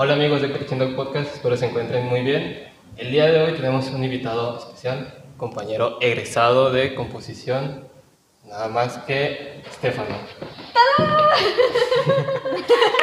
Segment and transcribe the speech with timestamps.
[0.00, 2.68] Hola amigos de Creciendo Podcast, espero se encuentren muy bien.
[2.96, 7.88] El día de hoy tenemos un invitado especial, compañero egresado de composición,
[8.44, 10.14] nada más que Estefano.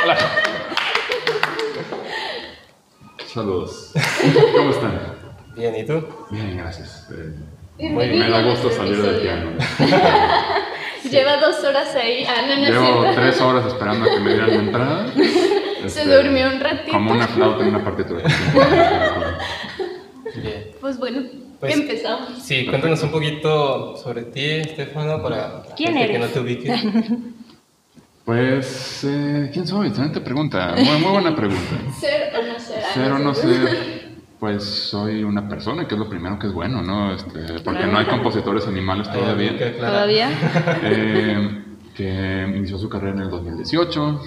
[0.05, 0.18] Hola.
[3.27, 3.91] Saludos.
[4.55, 5.01] ¿Cómo están?
[5.53, 6.01] Bien, ¿y tú?
[6.31, 7.09] Bien, gracias.
[7.12, 8.19] Eh, Muy bien.
[8.19, 9.51] me da gusto salir del piano.
[11.12, 12.25] Lleva dos horas ahí.
[12.25, 15.13] Ah, no, no es Llevo tres horas esperando a que me dieran la entrada.
[15.90, 16.91] Se Este, durmió un ratito.
[16.91, 18.23] Como una flauta en una partitura.
[20.36, 20.66] Bien.
[20.82, 21.22] Pues bueno,
[21.59, 22.42] Pues- empezamos.
[22.44, 26.28] Sí, cuéntanos un poquito sobre ti, Estefano, para ¿Quién gente que eres?
[26.28, 26.73] no te ubique.
[28.26, 29.90] Pues, eh, ¿quién soy?
[29.90, 30.73] Excelente pregunta.
[30.76, 31.62] Muy, muy buena pregunta.
[32.00, 32.81] Ser o no ser.
[32.92, 36.81] Ser o no ser, pues soy una persona, que es lo primero que es bueno,
[36.81, 37.14] ¿no?
[37.14, 39.78] Este, porque no hay compositores animales todavía.
[39.78, 40.30] ¿Todavía?
[40.81, 41.64] eh,
[41.95, 44.22] que inició su carrera en el 2018.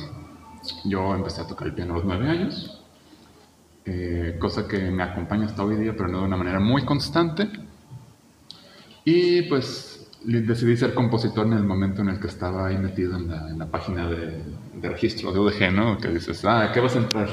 [0.84, 2.82] Yo empecé a tocar el piano a los nueve años,
[3.84, 7.48] eh, cosa que me acompaña hasta hoy día, pero no de una manera muy constante.
[9.04, 13.28] Y pues decidí ser compositor en el momento en el que estaba ahí metido en
[13.28, 14.43] la, en la página de,
[14.74, 15.98] de registro de UDG, ¿no?
[15.98, 17.28] Que dices, ah, ¿qué vas a entrar?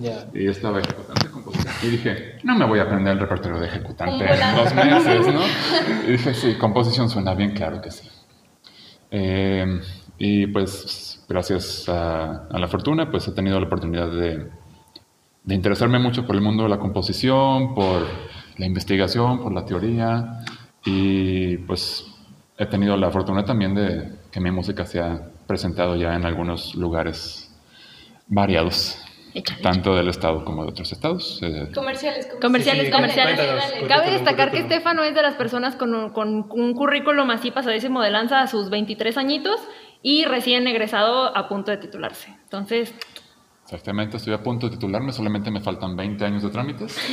[0.00, 0.26] Ya.
[0.32, 1.70] Y estaba ejecutante compositor.
[1.82, 5.42] Y dije, no me voy a aprender el repertorio de ejecutante en dos meses, ¿no?
[6.08, 8.08] Y dije, sí, composición suena bien, claro que sí.
[9.10, 9.80] Eh,
[10.16, 10.72] y pues,
[11.28, 14.48] gracias a, a la fortuna, pues he tenido la oportunidad de,
[15.44, 18.06] de interesarme mucho por el mundo de la composición, por
[18.58, 20.40] la investigación, por la teoría.
[20.84, 22.06] Y pues
[22.58, 26.74] he tenido la fortuna también de que mi música se ha presentado ya en algunos
[26.74, 27.48] lugares
[28.28, 28.98] variados
[29.62, 31.38] tanto del estado como de otros estados.
[31.42, 33.36] Eh, Comerciales, Comerciales, Sí, sí, comerciales.
[33.40, 34.58] cuéntanos, Cabe destacar que.
[34.58, 38.46] Estefano es de las personas con, un- con un currículum así pasadísimo de lanza a
[38.46, 39.58] sus 23 añitos
[40.02, 42.34] y recién egresado a punto de titularse.
[42.42, 42.94] Entonces,
[43.64, 46.98] exactamente, estoy a punto de titularme, solamente me faltan 20 años de trámites.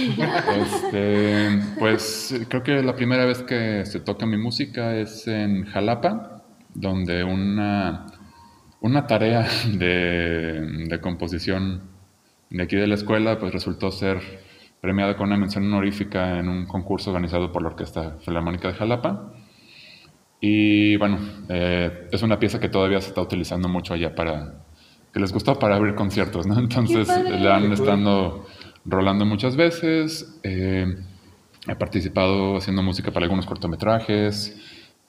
[0.60, 6.44] Este, pues creo que la primera vez que se toca mi música es en Jalapa,
[6.74, 8.08] donde una,
[8.82, 11.90] una tarea de, de composición
[12.50, 14.20] de aquí de la escuela pues resultó ser
[14.82, 19.34] premiada con una mención honorífica en un concurso organizado por la Orquesta Filarmónica de Jalapa.
[20.42, 21.20] Y bueno,
[21.50, 24.64] eh, es una pieza que todavía se está utilizando mucho allá para...
[25.14, 26.58] que les gustó para abrir conciertos, ¿no?
[26.60, 28.46] Entonces la han estado
[28.86, 30.40] rolando muchas veces.
[30.44, 30.86] eh,
[31.68, 34.58] he participado haciendo música para algunos cortometrajes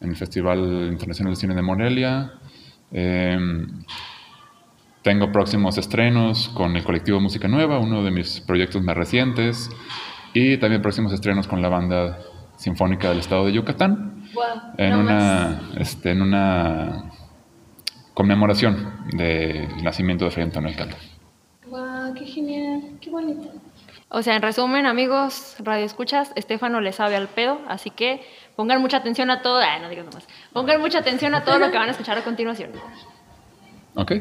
[0.01, 2.33] en el Festival Internacional de Cine de Morelia.
[2.93, 3.39] eh,
[5.03, 9.71] tengo próximos estrenos con el colectivo Música Nueva, uno de mis proyectos más recientes,
[10.35, 12.19] y también próximos estrenos con la banda
[12.57, 14.45] sinfónica del estado de Yucatán Wow,
[14.77, 17.11] en no una, este, en una
[18.15, 20.97] conmemoración del nacimiento de Fray Antonio Alcalde.
[21.67, 23.49] Wow, qué genial, qué bonito.
[24.09, 28.23] o sea, en resumen, amigos, radio escuchas, Estefano le sabe al pedo, así que
[28.57, 31.71] pongan mucha atención a todo, ah, no digas nomás, pongan mucha atención a todo lo
[31.71, 32.71] que van a escuchar a continuación.
[33.95, 34.13] ¿Ok?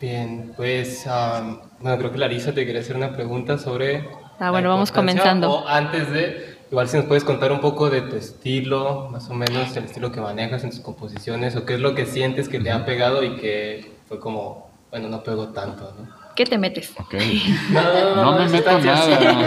[0.00, 4.08] Bien, pues, am, bueno, creo que Larisa te quería hacer una pregunta sobre...
[4.40, 5.50] Ah, bueno, vamos comenzando.
[5.50, 9.34] O antes de, igual si nos puedes contar un poco de tu estilo, más o
[9.34, 12.58] menos el estilo que manejas en tus composiciones, o qué es lo que sientes que
[12.58, 16.08] te ha pegado y que fue como, bueno, no pegó tanto, ¿no?
[16.34, 16.92] ¿Qué te metes?
[16.98, 17.14] Ok.
[17.72, 19.32] No, No me es meto nada.
[19.34, 19.46] no.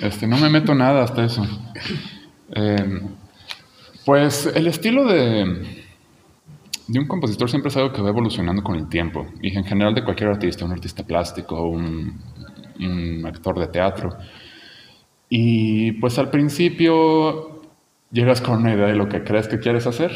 [0.06, 1.44] Este, no me meto nada hasta eso.
[2.54, 3.00] Eh,
[4.04, 5.84] pues el estilo de,
[6.86, 9.26] de un compositor siempre es algo que va evolucionando con el tiempo.
[9.42, 12.20] Y en general de cualquier artista, un artista plástico, un,
[12.78, 14.16] un actor de teatro.
[15.38, 17.60] Y pues al principio
[18.10, 20.10] llegas con una idea de lo que crees que quieres hacer.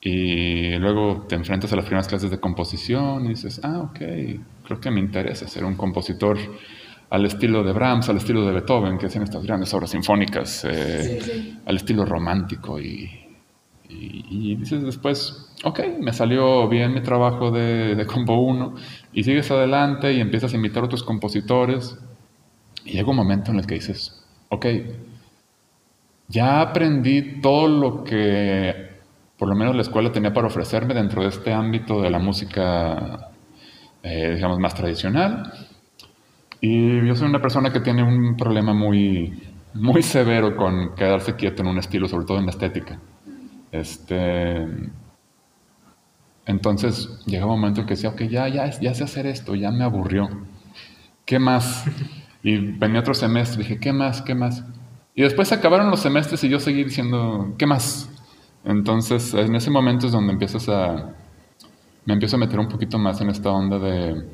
[0.00, 3.98] Y luego te enfrentas a las primeras clases de composición y dices, ah, ok,
[4.64, 6.38] creo que me interesa ser un compositor
[7.10, 11.20] al estilo de Brahms, al estilo de Beethoven, que hacen estas grandes obras sinfónicas, eh,
[11.66, 12.80] al estilo romántico.
[12.80, 13.10] Y,
[13.90, 18.74] y- y dices después, ok, me salió bien mi trabajo de, de Combo 1,
[19.12, 21.98] y sigues adelante y empiezas a invitar a otros compositores.
[22.84, 24.66] Y llega un momento en el que dices, ok,
[26.28, 28.92] ya aprendí todo lo que
[29.42, 33.30] por lo menos la escuela tenía para ofrecerme dentro de este ámbito de la música,
[34.02, 35.52] eh, digamos, más tradicional.
[36.60, 39.42] Y yo soy una persona que tiene un problema muy,
[39.74, 43.00] muy severo con quedarse quieto en un estilo, sobre todo en la estética.
[43.72, 44.64] Este,
[46.46, 49.72] entonces llegaba un momento en que decía, ok, ya, ya, ya sé hacer esto, ya
[49.72, 50.28] me aburrió.
[51.24, 51.84] ¿Qué más?
[52.42, 54.22] Y venía otro semestre, dije, ¿qué más?
[54.22, 54.64] ¿Qué más?
[55.14, 58.10] Y después se acabaron los semestres y yo seguí diciendo, ¿qué más?
[58.64, 61.14] Entonces, en ese momento es donde empiezas a...
[62.04, 64.26] Me empiezo a meter un poquito más en esta onda de,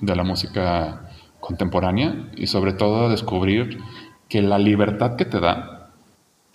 [0.00, 3.78] de la música contemporánea y sobre todo a descubrir
[4.28, 5.90] que la libertad que te da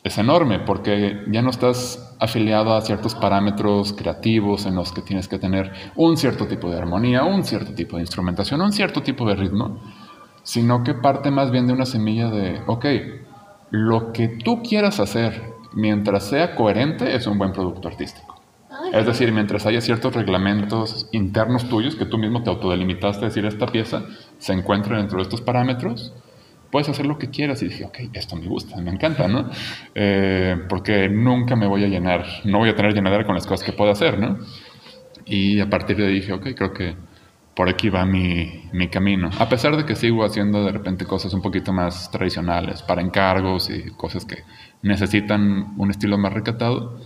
[0.03, 5.27] es enorme porque ya no estás afiliado a ciertos parámetros creativos en los que tienes
[5.27, 9.27] que tener un cierto tipo de armonía, un cierto tipo de instrumentación, un cierto tipo
[9.27, 9.79] de ritmo,
[10.43, 12.85] sino que parte más bien de una semilla de, ok,
[13.71, 15.41] lo que tú quieras hacer
[15.73, 18.33] mientras sea coherente es un buen producto artístico.
[18.91, 23.65] Es decir, mientras haya ciertos reglamentos internos tuyos que tú mismo te autodelimitaste decir esta
[23.65, 24.03] pieza
[24.37, 26.13] se encuentra dentro de estos parámetros,
[26.71, 27.61] puedes hacer lo que quieras.
[27.63, 29.49] Y dije, ok, esto me gusta, me encanta, ¿no?
[29.95, 33.65] Eh, porque nunca me voy a llenar, no voy a tener llenadera con las cosas
[33.65, 34.37] que puedo hacer, ¿no?
[35.25, 36.95] Y a partir de ahí dije, ok, creo que
[37.55, 39.29] por aquí va mi, mi, camino.
[39.37, 43.69] A pesar de que sigo haciendo de repente cosas un poquito más tradicionales, para encargos
[43.69, 44.43] y cosas que
[44.81, 46.99] necesitan un estilo más recatado,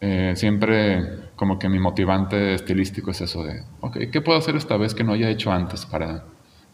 [0.00, 4.76] eh, siempre como que mi motivante estilístico es eso de, ok, ¿qué puedo hacer esta
[4.76, 6.24] vez que no haya hecho antes para,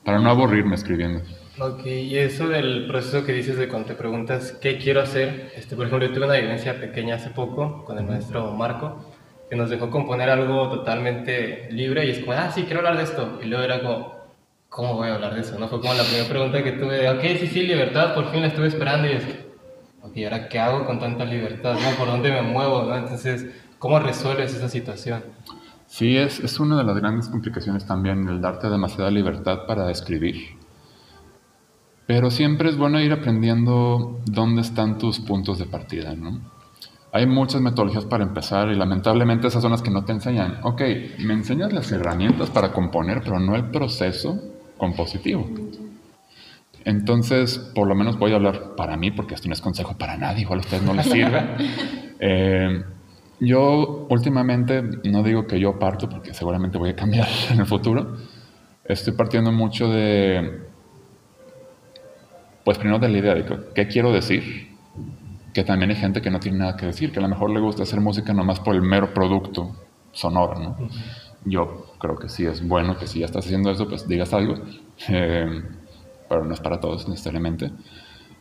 [0.04, 1.22] para no aburrirme escribiendo?
[1.58, 5.76] Ok, y eso del proceso que dices de cuando te preguntas qué quiero hacer, este,
[5.76, 9.11] por ejemplo, yo tuve una vivencia pequeña hace poco con el maestro Marco,
[9.52, 13.02] que nos dejó componer algo totalmente libre y es como, ah, sí, quiero hablar de
[13.02, 13.38] esto.
[13.42, 14.14] Y luego era como,
[14.70, 15.58] ¿cómo voy a hablar de eso?
[15.58, 15.68] ¿No?
[15.68, 18.46] Fue como la primera pregunta que tuve de, ok, sí, sí, libertad, por fin la
[18.46, 19.24] estuve esperando y es,
[20.00, 21.74] ok, ¿ahora qué hago con tanta libertad?
[21.74, 21.98] ¿no?
[21.98, 22.84] ¿Por dónde me muevo?
[22.84, 22.96] ¿no?
[22.96, 23.44] Entonces,
[23.78, 25.22] ¿cómo resuelves esa situación?
[25.86, 30.56] Sí, es, es una de las grandes complicaciones también, el darte demasiada libertad para escribir.
[32.06, 36.40] Pero siempre es bueno ir aprendiendo dónde están tus puntos de partida, ¿no?
[37.14, 40.60] Hay muchas metodologías para empezar y lamentablemente esas son las que no te enseñan.
[40.62, 40.80] Ok,
[41.18, 44.42] me enseñas las herramientas para componer, pero no el proceso
[44.78, 45.46] compositivo.
[46.86, 50.16] Entonces, por lo menos voy a hablar para mí, porque esto no es consejo para
[50.16, 51.42] nadie, igual a ustedes no les sirve.
[52.24, 52.84] Eh,
[53.40, 58.16] yo últimamente, no digo que yo parto, porque seguramente voy a cambiar en el futuro,
[58.84, 60.60] estoy partiendo mucho de,
[62.62, 63.44] pues primero de la idea de
[63.74, 64.71] qué quiero decir,
[65.52, 67.60] que también hay gente que no tiene nada que decir, que a lo mejor le
[67.60, 69.74] gusta hacer música nomás por el mero producto
[70.12, 70.76] sonoro, ¿no?
[71.44, 74.54] Yo creo que sí es bueno que si ya estás haciendo eso, pues digas algo,
[75.08, 75.62] eh,
[76.28, 77.70] pero no es para todos necesariamente.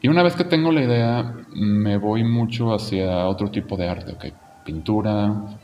[0.02, 4.14] Y una vez que tengo la idea, me voy mucho hacia otro tipo de arte,
[4.14, 4.26] ¿ok?
[4.66, 5.60] Pintura,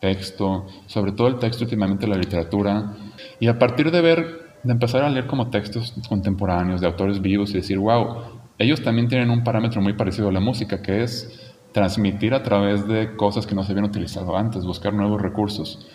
[0.00, 2.94] texto, sobre todo el texto, últimamente la literatura.
[3.38, 7.50] Y a partir de ver, de empezar a leer como textos contemporáneos de autores vivos
[7.50, 11.54] y decir, wow, ellos también tienen un parámetro muy parecido a la música, que es
[11.72, 15.88] transmitir a través de cosas que no se habían utilizado antes, buscar nuevos recursos.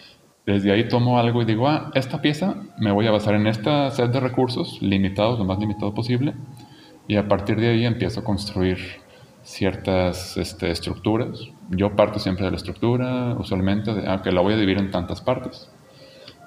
[0.45, 3.89] Desde ahí tomo algo y digo, ah, esta pieza me voy a basar en esta
[3.91, 6.33] set de recursos limitados, lo más limitado posible,
[7.07, 8.77] y a partir de ahí empiezo a construir
[9.41, 11.39] ciertas este, estructuras.
[11.69, 14.91] Yo parto siempre de la estructura, usualmente, de, ah, que la voy a dividir en
[14.91, 15.71] tantas partes.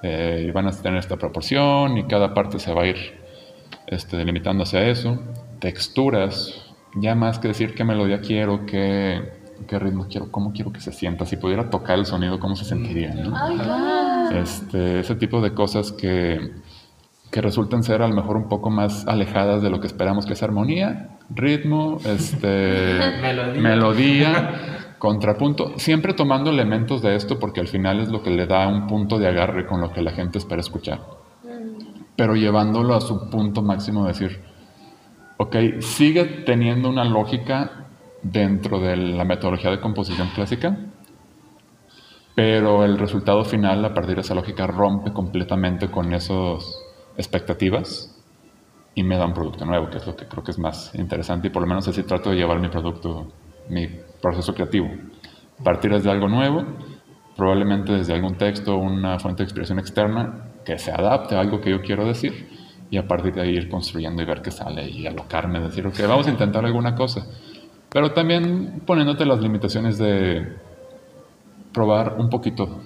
[0.02, 2.96] Eh, y van a tener esta proporción y cada parte se va a ir
[3.86, 4.24] este,
[4.60, 5.18] hacia eso
[5.62, 6.60] texturas,
[6.96, 9.32] ya más que decir qué melodía quiero, qué,
[9.68, 12.64] qué ritmo quiero, cómo quiero que se sienta, si pudiera tocar el sonido, cómo se
[12.64, 13.14] sentiría,
[14.34, 16.50] este, ese tipo de cosas que,
[17.30, 20.32] que resultan ser a lo mejor un poco más alejadas de lo que esperamos que
[20.32, 22.98] es armonía, ritmo, este,
[23.60, 24.96] melodía.
[24.98, 28.88] contrapunto, siempre tomando elementos de esto porque al final es lo que le da un
[28.88, 30.98] punto de agarre con lo que la gente espera escuchar,
[31.44, 32.14] mm.
[32.16, 34.51] pero llevándolo a su punto máximo, decir,
[35.44, 37.88] Ok, sigue teniendo una lógica
[38.22, 40.78] dentro de la metodología de composición clásica,
[42.36, 46.80] pero el resultado final a partir de esa lógica rompe completamente con esas
[47.16, 48.16] expectativas
[48.94, 51.48] y me da un producto nuevo, que es lo que creo que es más interesante
[51.48, 53.26] y por lo menos así trato de llevar mi producto,
[53.68, 53.88] mi
[54.20, 54.90] proceso creativo.
[55.64, 56.62] Partir desde algo nuevo,
[57.36, 61.70] probablemente desde algún texto, una fuente de expresión externa que se adapte a algo que
[61.70, 62.61] yo quiero decir
[62.92, 65.98] y a partir de ahí ir construyendo y ver qué sale y alocarme, decir, ok,
[66.06, 67.26] vamos a intentar alguna cosa.
[67.88, 70.58] Pero también poniéndote las limitaciones de
[71.72, 72.82] probar un poquito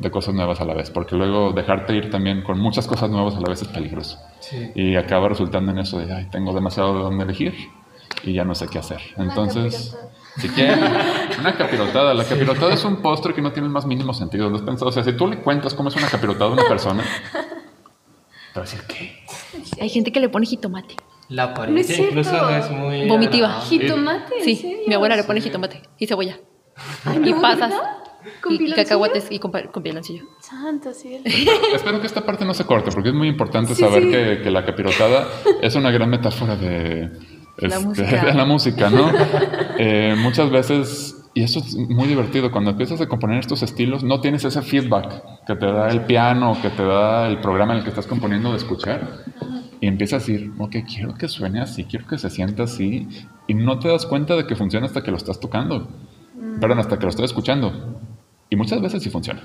[0.00, 3.36] de cosas nuevas a la vez, porque luego dejarte ir también con muchas cosas nuevas
[3.36, 4.18] a la vez es peligroso.
[4.74, 7.54] Y acaba resultando en eso de, ay, tengo demasiado de dónde elegir
[8.24, 9.00] y ya no sé qué hacer.
[9.16, 9.96] Entonces,
[10.38, 10.80] si quieren,
[11.38, 12.14] una capirotada.
[12.14, 14.50] La capirotada es un postre que no tiene el más mínimo sentido.
[14.50, 14.88] ¿Lo has pensado?
[14.88, 17.04] O sea, si tú le cuentas cómo es una capirotada a una persona,
[18.56, 19.82] te a decir, ¿qué?
[19.82, 20.96] Hay gente que le pone jitomate.
[21.28, 23.08] La apariencia incluso no es muy...
[23.08, 23.60] Vomitiva.
[23.60, 24.34] ¿Jitomate?
[24.42, 26.38] Sí, mi abuela le pone jitomate y cebolla.
[27.24, 27.74] y pasas.
[28.42, 30.24] ¿Con y, cacahuates y con, con piloncillo.
[30.40, 31.20] Santa, sí.
[31.74, 34.64] Espero que esta parte no se corte, porque es muy importante saber Que, que, la
[34.64, 35.28] capirotada
[35.62, 37.10] es una gran metáfora de,
[37.58, 38.24] la, este, música.
[38.24, 39.12] de la música, ¿no?
[39.78, 42.50] eh, muchas veces y eso es muy divertido.
[42.50, 46.56] Cuando empiezas a componer estos estilos, no tienes ese feedback que te da el piano,
[46.62, 49.22] que te da el programa en el que estás componiendo de escuchar.
[49.78, 53.06] Y empiezas a decir, ok, quiero que suene así, quiero que se sienta así.
[53.46, 55.86] Y no te das cuenta de que funciona hasta que lo estás tocando.
[56.58, 58.00] Perdón, hasta que lo estás escuchando.
[58.48, 59.42] Y muchas veces sí funciona.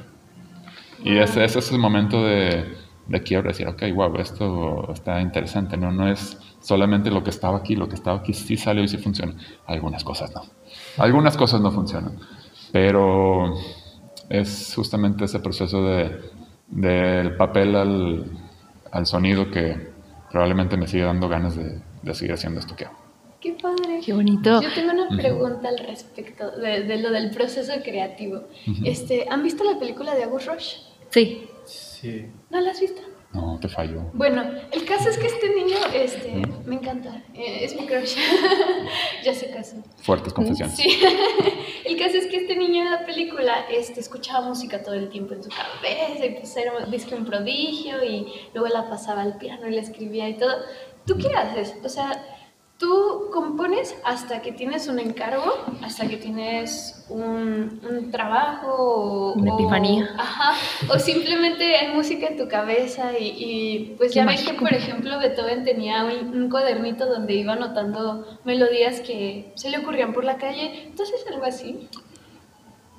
[1.03, 2.73] Y ese, ese es el momento de,
[3.09, 5.75] de quiero decir, ok, wow, esto está interesante.
[5.75, 8.87] No, no es solamente lo que estaba aquí, lo que estaba aquí sí salió y
[8.87, 9.35] sí funciona.
[9.67, 10.60] Algunas cosas no.
[10.97, 12.17] Algunas cosas no funcionan.
[12.71, 13.55] Pero
[14.29, 16.19] es justamente ese proceso de,
[16.67, 18.25] del papel al,
[18.91, 19.91] al, sonido que
[20.31, 22.97] probablemente me sigue dando ganas de, de seguir haciendo esto que hago.
[23.41, 23.99] Qué padre.
[24.05, 24.61] Qué bonito.
[24.61, 28.43] Yo tengo una pregunta al respecto de, de, lo del proceso creativo.
[28.67, 28.81] Uh -huh.
[28.87, 30.75] este, ¿Han visto la película de August Rush?
[31.09, 31.47] Sí.
[31.65, 32.27] Sí.
[32.51, 33.01] ¿No la has visto?
[33.33, 34.01] No, te fallo.
[34.13, 36.65] Bueno, el caso es que este niño, este, ¿Mm?
[36.65, 38.17] me encanta, eh, es mi crush,
[39.23, 39.77] ya se casó.
[40.01, 40.75] Fuertes confesiones.
[40.75, 40.99] Sí,
[41.85, 45.33] el caso es que este niño en la película este, escuchaba música todo el tiempo
[45.33, 49.65] en su cabeza y pues era disque un prodigio y luego la pasaba al piano
[49.67, 50.53] y le escribía y todo.
[51.05, 51.75] ¿Tú qué haces?
[51.83, 52.11] O sea,
[52.81, 59.53] tú compones hasta que tienes un encargo, hasta que tienes un, un trabajo o, una
[59.53, 60.09] epifanía.
[60.17, 60.53] O, ajá,
[60.89, 65.19] o simplemente hay música en tu cabeza y, y pues ya ves que, por ejemplo,
[65.19, 70.37] Beethoven tenía un, un, cuadernito donde iba anotando melodías que se le ocurrían por la
[70.37, 70.87] calle.
[70.87, 71.87] Entonces, algo así.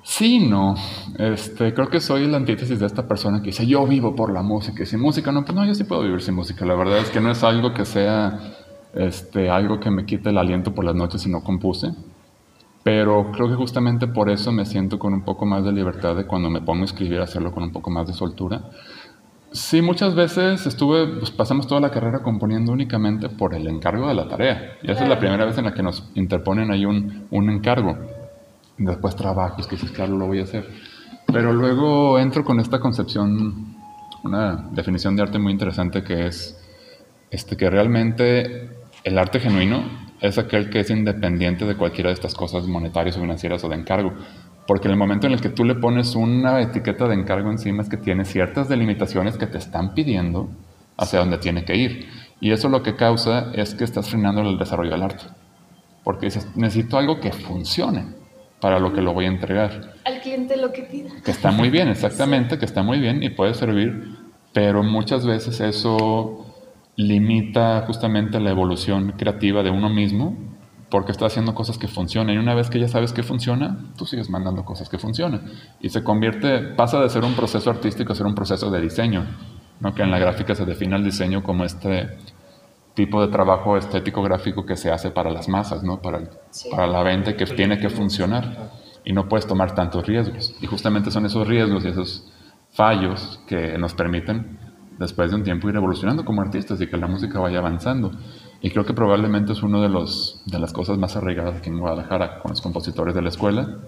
[0.03, 0.75] Sí, no.
[1.19, 4.43] Este, creo que soy la antítesis de esta persona que dice, yo vivo por la
[4.43, 6.65] música y sin música no, pues no, yo sí puedo vivir sin música.
[6.65, 8.62] La verdad es que no es algo que sea
[8.93, 11.93] este, algo que me quite el aliento por las noches si no compuse.
[12.83, 16.25] Pero creo que justamente por eso me siento con un poco más de libertad de
[16.25, 18.61] cuando me pongo a escribir, hacerlo con un poco más de soltura.
[19.51, 24.15] Sí, muchas veces estuve, pues pasamos toda la carrera componiendo únicamente por el encargo de
[24.15, 24.77] la tarea.
[24.81, 27.95] Y esa es la primera vez en la que nos interponen ahí un, un encargo.
[28.77, 30.67] Después trabajos que dices, claro, lo voy a hacer.
[31.31, 33.77] Pero luego entro con esta concepción,
[34.23, 36.59] una definición de arte muy interesante que es
[37.29, 39.83] este, que realmente el arte genuino
[40.21, 43.75] es aquel que es independiente de cualquiera de estas cosas monetarias o financieras o de
[43.75, 44.13] encargo.
[44.65, 47.83] Porque en el momento en el que tú le pones una etiqueta de encargo encima
[47.83, 50.49] es que tiene ciertas delimitaciones que te están pidiendo
[50.97, 52.07] hacia dónde tiene que ir.
[52.39, 55.25] Y eso lo que causa es que estás frenando el desarrollo del arte.
[56.05, 58.05] Porque dices, necesito algo que funcione
[58.61, 59.95] para lo que lo voy a entregar.
[60.05, 61.09] Al cliente lo que pida.
[61.23, 64.17] Que está muy bien, exactamente, que está muy bien y puede servir,
[64.53, 66.52] pero muchas veces eso
[66.95, 70.37] limita justamente la evolución creativa de uno mismo
[70.89, 74.05] porque está haciendo cosas que funcionan y una vez que ya sabes que funciona, tú
[74.05, 78.15] sigues mandando cosas que funcionan y se convierte, pasa de ser un proceso artístico a
[78.15, 79.25] ser un proceso de diseño,
[79.79, 79.95] ¿no?
[79.95, 82.15] que en la gráfica se define el diseño como este
[82.93, 85.99] tipo de trabajo estético gráfico que se hace para las masas, ¿no?
[85.99, 86.69] para, sí.
[86.69, 88.69] para la venta que tiene que funcionar
[89.03, 92.31] y no puedes tomar tantos riesgos y justamente son esos riesgos y esos
[92.69, 94.59] fallos que nos permiten
[94.99, 98.11] después de un tiempo ir evolucionando como artistas y que la música vaya avanzando.
[98.61, 102.39] Y creo que probablemente es una de, de las cosas más arraigadas aquí en Guadalajara
[102.39, 103.79] con los compositores de la escuela,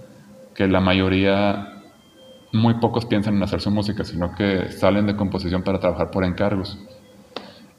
[0.54, 1.82] que la mayoría,
[2.52, 6.24] muy pocos piensan en hacer su música, sino que salen de composición para trabajar por
[6.24, 6.78] encargos.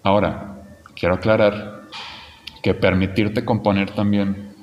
[0.03, 0.63] Ahora,
[0.95, 1.83] quiero aclarar
[2.63, 4.55] que permitirte componer también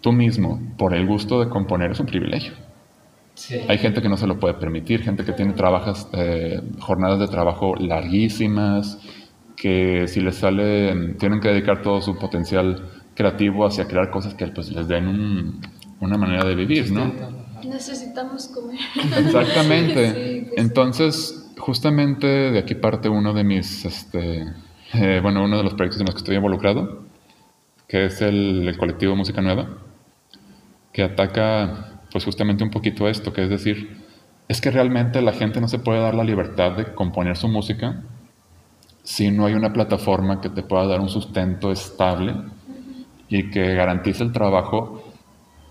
[0.00, 2.69] tú mismo por el gusto de componer es un privilegio.
[3.40, 3.58] Sí.
[3.68, 7.26] Hay gente que no se lo puede permitir, gente que tiene trabajas, eh, jornadas de
[7.26, 8.98] trabajo larguísimas,
[9.56, 14.46] que si les sale, tienen que dedicar todo su potencial creativo hacia crear cosas que
[14.48, 15.60] pues, les den un,
[16.00, 17.10] una manera de vivir, ¿no?
[17.64, 18.78] Necesitamos comer.
[19.24, 20.12] Exactamente.
[20.12, 24.44] Sí, pues Entonces, justamente de aquí parte uno de mis, este,
[24.92, 27.04] eh, bueno, uno de los proyectos en los que estoy involucrado,
[27.88, 29.78] que es el, el colectivo Música Nueva,
[30.92, 34.04] que ataca pues justamente un poquito esto, que es decir,
[34.48, 38.02] es que realmente la gente no se puede dar la libertad de componer su música
[39.02, 42.34] si no hay una plataforma que te pueda dar un sustento estable
[43.28, 45.04] y que garantice el trabajo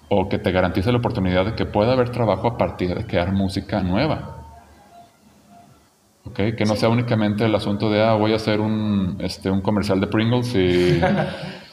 [0.10, 3.32] o que te garantice la oportunidad de que pueda haber trabajo a partir de crear
[3.32, 4.38] música nueva.
[6.26, 6.56] ¿Okay?
[6.56, 10.00] Que no sea únicamente el asunto de, ah, voy a hacer un, este, un comercial
[10.00, 11.02] de Pringles y,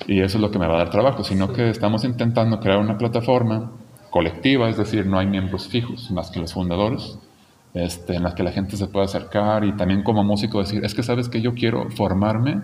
[0.13, 2.79] y eso es lo que me va a dar trabajo, sino que estamos intentando crear
[2.79, 3.73] una plataforma
[4.11, 7.19] colectiva, es decir, no hay miembros fijos más que los fundadores,
[7.75, 10.95] este, en las que la gente se puede acercar y también como músico decir, es
[10.95, 12.61] que sabes que yo quiero formarme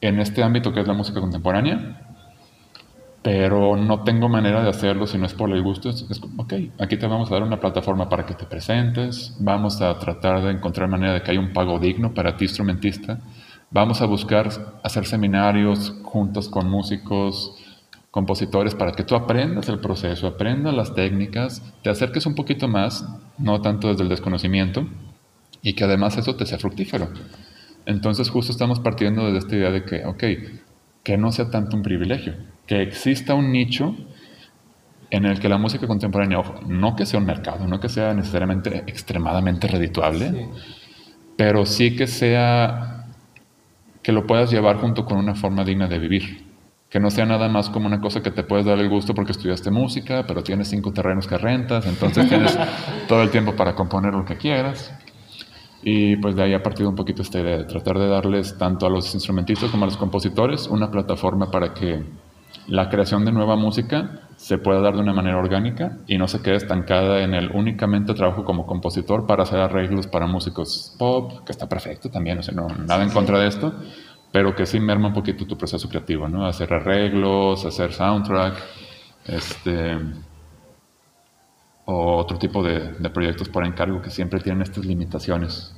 [0.00, 2.06] en este ámbito que es la música contemporánea,
[3.22, 5.90] pero no tengo manera de hacerlo si no es por el gusto.
[5.90, 9.80] Es, es, ok, aquí te vamos a dar una plataforma para que te presentes, vamos
[9.82, 13.20] a tratar de encontrar manera de que haya un pago digno para ti instrumentista,
[13.70, 14.48] vamos a buscar
[14.82, 17.56] hacer seminarios juntos con músicos,
[18.10, 23.06] compositores para que tú aprendas el proceso, aprendas las técnicas, te acerques un poquito más,
[23.38, 24.88] no tanto desde el desconocimiento,
[25.62, 27.08] y que además eso te sea fructífero.
[27.86, 30.24] Entonces justo estamos partiendo de esta idea de que, ok,
[31.02, 32.34] que no sea tanto un privilegio,
[32.66, 33.94] que exista un nicho
[35.10, 38.14] en el que la música contemporánea, ojo, no que sea un mercado, no que sea
[38.14, 40.48] necesariamente extremadamente redituable,
[41.36, 43.06] pero sí que sea
[44.02, 46.49] que lo puedas llevar junto con una forma digna de vivir.
[46.90, 49.32] Que no sea nada más como una cosa que te puedes dar el gusto porque
[49.32, 52.58] estudiaste música, pero tienes cinco terrenos que rentas, entonces tienes
[53.08, 54.92] todo el tiempo para componer lo que quieras.
[55.82, 58.86] Y pues de ahí ha partido un poquito esta idea de tratar de darles tanto
[58.86, 62.04] a los instrumentistas como a los compositores una plataforma para que
[62.66, 66.40] la creación de nueva música se pueda dar de una manera orgánica y no se
[66.40, 71.52] quede estancada en el únicamente trabajo como compositor para hacer arreglos para músicos pop, que
[71.52, 73.74] está perfecto también, o sea, no, nada en contra de esto,
[74.32, 76.46] pero que sí merma un poquito tu proceso creativo, ¿no?
[76.46, 78.56] Hacer arreglos, hacer soundtrack,
[79.26, 79.98] este,
[81.84, 85.74] o otro tipo de, de proyectos por encargo que siempre tienen estas limitaciones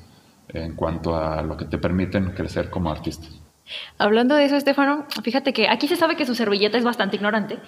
[0.48, 3.26] en cuanto a lo que te permiten crecer como artista.
[3.98, 7.58] Hablando de eso, Estefano, fíjate que aquí se sabe que su servilleta es bastante ignorante.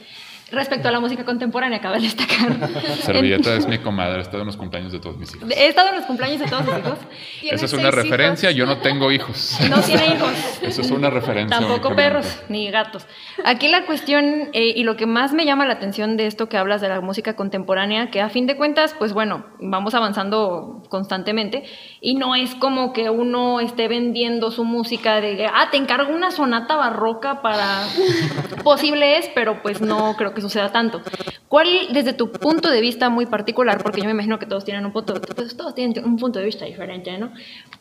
[0.51, 2.57] Respecto a la música contemporánea, cabe destacar.
[3.01, 5.51] Servilleta es mi comadre, he estado en los cumpleaños de todos mis hijos.
[5.51, 6.99] He estado en los cumpleaños de todos mis hijos.
[7.43, 9.59] Esa es una referencia, yo no tengo hijos.
[9.71, 10.31] No tiene hijos.
[10.63, 11.59] Eso es una referencia.
[11.59, 13.07] Tampoco perros, ni gatos.
[13.45, 16.57] Aquí la cuestión, eh, y lo que más me llama la atención de esto que
[16.57, 21.65] hablas de la música contemporánea, que a fin de cuentas, pues bueno, vamos avanzando constantemente,
[22.05, 26.31] y no es como que uno esté vendiendo su música de, ah, te encargo una
[26.31, 27.87] sonata barroca para...
[28.63, 31.01] Posible es, pero pues no creo que suceda tanto.
[31.49, 34.85] ¿Cuál, desde tu punto de vista muy particular, porque yo me imagino que todos tienen
[34.85, 37.33] un punto, pues todos tienen un punto de vista diferente, ¿no?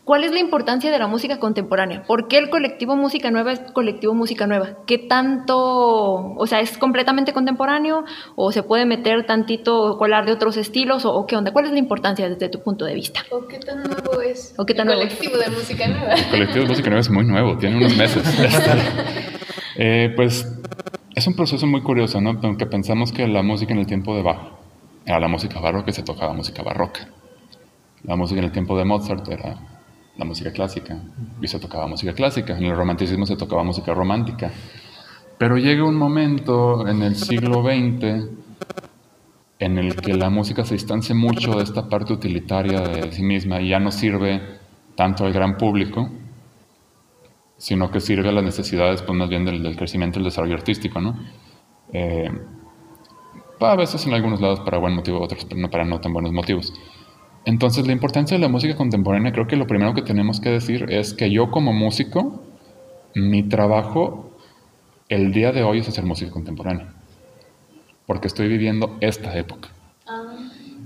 [0.05, 2.03] ¿Cuál es la importancia de la música contemporánea?
[2.03, 4.79] ¿Por qué el colectivo Música Nueva es colectivo Música Nueva?
[4.85, 8.03] ¿Qué tanto, o sea, es completamente contemporáneo
[8.35, 11.53] o se puede meter tantito, colar de otros estilos o, qué onda?
[11.53, 13.21] ¿Cuál es la importancia desde tu punto de vista?
[13.31, 14.53] ¿O qué tan nuevo es?
[14.57, 16.13] ¿O qué tan el nuevo colectivo de Música Nueva?
[16.15, 18.23] El colectivo de Música Nueva es muy nuevo, tiene unos meses.
[19.77, 20.45] eh, pues
[21.15, 22.41] es un proceso muy curioso, ¿no?
[22.41, 24.51] Porque pensamos que la música en el tiempo de Bach
[25.05, 27.07] era la música barroca y se tocaba música barroca.
[28.03, 29.72] La música en el tiempo de Mozart era
[30.17, 30.99] la música clásica
[31.41, 32.57] y se tocaba música clásica.
[32.57, 34.51] En el romanticismo se tocaba música romántica.
[35.37, 38.29] Pero llega un momento en el siglo XX
[39.59, 43.61] en el que la música se distancia mucho de esta parte utilitaria de sí misma
[43.61, 44.41] y ya no sirve
[44.95, 46.09] tanto al gran público
[47.63, 50.99] sino que sirve a las necesidades pues, más bien del, crecimiento y el desarrollo artístico,
[50.99, 51.17] ¿no?
[51.93, 52.29] Eh,
[53.57, 56.73] a veces en algunos lados para buen motivo, otros no para no tan buenos motivos.
[57.45, 60.85] Entonces, la importancia de la música contemporánea, creo que lo primero que tenemos que decir
[60.89, 62.41] es que yo como músico,
[63.15, 64.31] mi trabajo
[65.09, 66.93] el día de hoy es hacer música contemporánea,
[68.05, 69.69] porque estoy viviendo esta época.
[70.07, 70.35] Ah.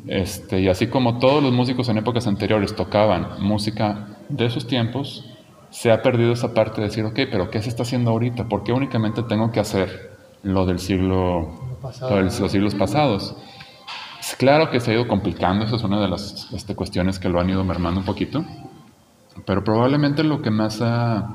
[0.08, 5.26] Este, y así como todos los músicos en épocas anteriores tocaban música de esos tiempos,
[5.70, 8.48] se ha perdido esa parte de decir, ok, pero ¿qué se está haciendo ahorita?
[8.48, 11.78] ¿Por qué únicamente tengo que hacer lo del siglo,
[12.10, 13.36] de los siglos pasados?
[14.28, 17.30] Es claro que se ha ido complicando, esa es una de las este, cuestiones que
[17.30, 18.44] lo han ido mermando un poquito,
[19.46, 21.34] pero probablemente lo que más ha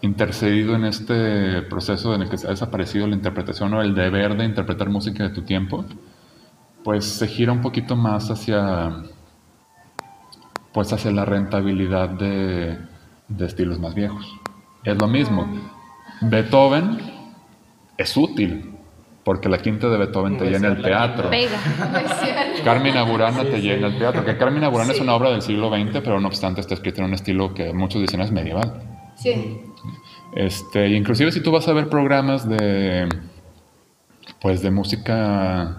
[0.00, 4.36] intercedido en este proceso en el que se ha desaparecido la interpretación o el deber
[4.36, 5.84] de interpretar música de tu tiempo,
[6.84, 9.02] pues se gira un poquito más hacia,
[10.72, 12.78] pues hacia la rentabilidad de
[13.28, 14.34] de estilos más viejos.
[14.84, 15.46] Es lo mismo.
[16.20, 16.98] Beethoven
[17.96, 18.73] es útil,
[19.24, 21.30] porque la quinta de Beethoven te llena el teatro.
[22.62, 24.24] Carmina Burana te llena el teatro.
[24.24, 27.08] Que Carmina Burana es una obra del siglo XX, pero no obstante está escrita en
[27.08, 28.82] un estilo que muchos dicen es medieval.
[29.16, 29.62] Sí.
[30.34, 33.08] Este, inclusive si tú vas a ver programas de,
[34.40, 35.78] pues de música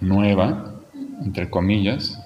[0.00, 0.74] nueva,
[1.24, 2.20] entre comillas,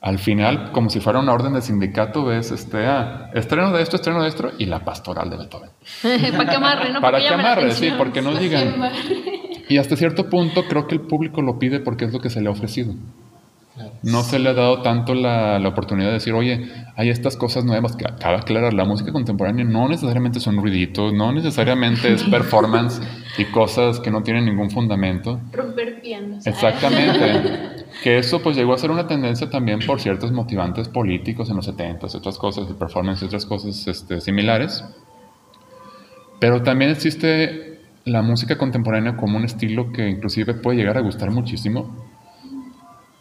[0.00, 3.96] al final, como si fuera una orden de sindicato, ves este, ah, estreno de esto,
[3.96, 5.70] estreno de esto y la pastoral de Beethoven.
[6.36, 7.00] Para que amarre, ¿no?
[7.00, 8.92] Para que amarre, sí, porque no digan.
[9.68, 12.40] Y hasta cierto punto creo que el público lo pide porque es lo que se
[12.40, 12.94] le ha ofrecido.
[14.02, 17.64] No se le ha dado tanto la, la, oportunidad de decir, oye, hay estas cosas
[17.64, 18.72] nuevas que acaba de aclarar.
[18.72, 23.02] La música contemporánea no necesariamente son ruiditos, no necesariamente es performance
[23.36, 25.40] y cosas que no tienen ningún fundamento.
[25.52, 26.46] Romper pianos.
[26.46, 27.84] Exactamente.
[28.02, 31.66] que eso pues llegó a ser una tendencia también por ciertos motivantes políticos en los
[31.66, 34.84] 70 y otras cosas, de performance y otras cosas este, similares.
[36.38, 37.75] Pero también existe
[38.06, 42.06] la música contemporánea como un estilo que inclusive puede llegar a gustar muchísimo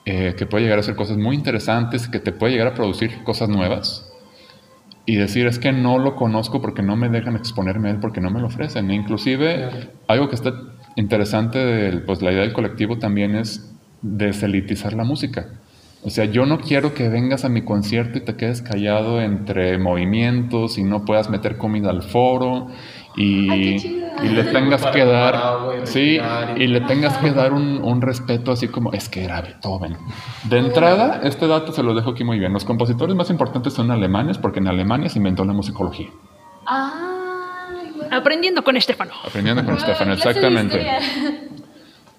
[0.06, 3.24] eh, que puede llegar a hacer cosas muy interesantes, que te puede llegar a producir
[3.24, 4.08] cosas nuevas
[5.08, 8.22] y decir es que no lo conozco porque no me dejan exponerme a él porque
[8.22, 8.92] no me lo ofrecen.
[8.92, 10.54] E inclusive algo que está
[10.96, 13.72] interesante de pues, la idea del colectivo también es
[14.04, 15.48] deselitizar la música.
[16.04, 19.80] O sea, yo no quiero que vengas a mi concierto y te quedes callado entre
[19.80, 22.68] movimientos y no puedas meter comida al foro
[23.18, 23.76] y,
[24.24, 25.36] y le tengas que dar,
[25.84, 26.18] sí,
[26.58, 29.98] y le tengas que dar un, un, respeto así como, es que era Beethoven.
[30.44, 32.54] De entrada, este dato se lo dejo aquí muy bien.
[32.54, 36.10] Los compositores más importantes son alemanes porque en Alemania se inventó la musicología.
[36.68, 37.16] Ah,
[38.12, 39.12] Aprendiendo con Estefano.
[39.26, 40.86] Aprendiendo con Estefano, exactamente.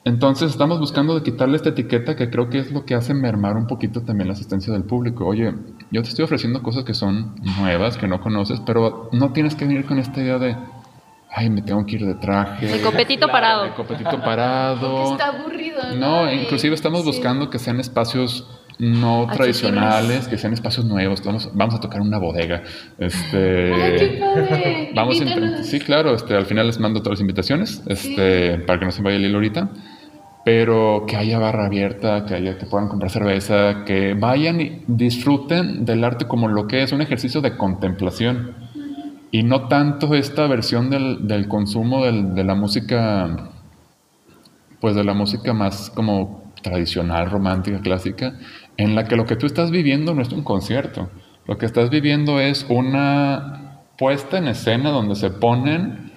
[0.05, 3.57] Entonces estamos buscando de quitarle esta etiqueta que creo que es lo que hace mermar
[3.57, 5.27] un poquito también la asistencia del público.
[5.27, 5.53] Oye,
[5.91, 9.65] yo te estoy ofreciendo cosas que son nuevas, que no conoces, pero no tienes que
[9.65, 10.57] venir con esta idea de,
[11.37, 12.67] ay, me tengo que ir de traje.
[12.67, 13.65] De copetito parado.
[13.65, 15.13] De copetito parado.
[15.13, 15.83] está aburrido.
[15.95, 21.23] No, inclusive estamos buscando que sean espacios no tradicionales, que sean espacios nuevos.
[21.23, 22.63] Vamos, vamos a tocar una bodega.
[22.99, 24.91] Este, Ay, qué padre.
[24.95, 26.15] Vamos a sí, claro.
[26.15, 29.27] Este, al final les mando todas las invitaciones, este, para que no se vaya el
[29.27, 29.69] hilo ahorita.
[30.43, 35.85] Pero que haya barra abierta, que haya, que puedan comprar cerveza, que vayan y disfruten
[35.85, 38.66] del arte como lo que es un ejercicio de contemplación.
[39.37, 43.51] Y no tanto esta versión del, del consumo de la música,
[44.81, 48.39] pues de la música más como tradicional, romántica, clásica,
[48.79, 51.11] en la que lo que tú estás viviendo no es un concierto.
[51.45, 56.13] Lo que estás viviendo es una puesta en escena donde se ponen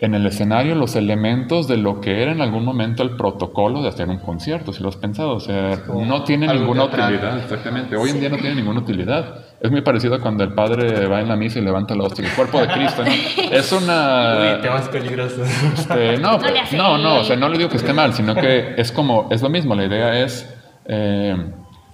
[0.00, 3.88] en el escenario los elementos de lo que era en algún momento el protocolo de
[3.90, 5.34] hacer un concierto, si lo has pensado.
[5.34, 7.14] O sea, no tiene algo ninguna teatral.
[7.14, 7.96] utilidad, exactamente.
[7.96, 9.44] Hoy en día no tiene ninguna utilidad.
[9.60, 12.24] Es muy parecido a cuando el padre va en la misa y levanta la hostia,
[12.26, 13.10] el cuerpo de Cristo, ¿no?
[13.50, 14.54] Es una...
[14.54, 15.46] Uy, temas peligrosos.
[15.74, 16.76] Este, no, No hace.
[16.78, 19.42] no, no, o sea, no le digo que esté mal, sino que es como, es
[19.42, 20.48] lo mismo, la idea es
[20.86, 21.36] eh,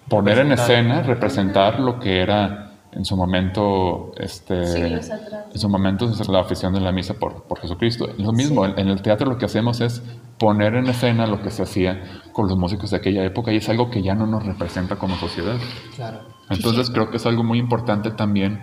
[0.08, 2.65] poner en escena, representar lo que era
[2.96, 5.46] en su momento, este, Siglos atrás.
[5.52, 8.08] en su momento es la afición de la misa por, por Jesucristo.
[8.16, 10.02] Lo mismo, en, en el teatro lo que hacemos es
[10.38, 13.68] poner en escena lo que se hacía con los músicos de aquella época y es
[13.68, 15.56] algo que ya no nos representa como sociedad.
[15.94, 16.20] Claro.
[16.48, 18.60] Entonces creo que es algo muy importante también.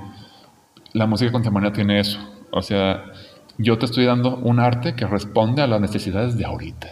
[0.93, 2.19] La música contemporánea tiene eso.
[2.51, 3.03] O sea,
[3.57, 6.89] yo te estoy dando un arte que responde a las necesidades de ahorita.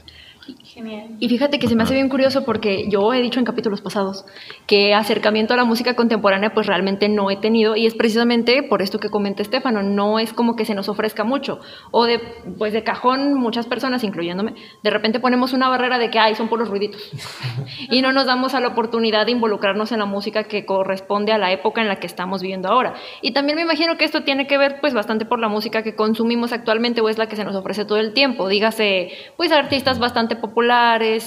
[0.82, 1.12] Genial.
[1.20, 4.26] Y fíjate que se me hace bien curioso porque yo he dicho en capítulos pasados
[4.66, 7.76] que acercamiento a la música contemporánea pues realmente no he tenido.
[7.76, 11.24] Y es precisamente por esto que comenta Estefano, no es como que se nos ofrezca
[11.24, 11.60] mucho.
[11.92, 12.20] O de
[12.58, 16.48] pues de cajón muchas personas incluyéndome, de repente ponemos una barrera de que ay son
[16.48, 17.12] puros ruiditos
[17.92, 21.38] y no nos damos a la oportunidad de involucrarnos en la música que corresponde a
[21.38, 22.96] la época en la que estamos viviendo ahora.
[23.22, 25.96] Y también me imagino que esto tiene que ver pues bastante por la música que
[25.96, 30.00] consumimos actualmente o es la que se nos ofrece todo el tiempo, dígase pues artistas
[30.00, 30.71] bastante populares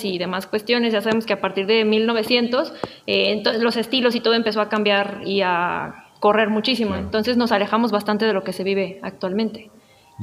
[0.02, 2.72] y demás cuestiones, ya sabemos que a partir de 1900
[3.06, 7.04] eh, entonces los estilos y todo empezó a cambiar y a correr muchísimo, Claro.
[7.04, 9.70] entonces nos alejamos bastante de lo que se vive actualmente.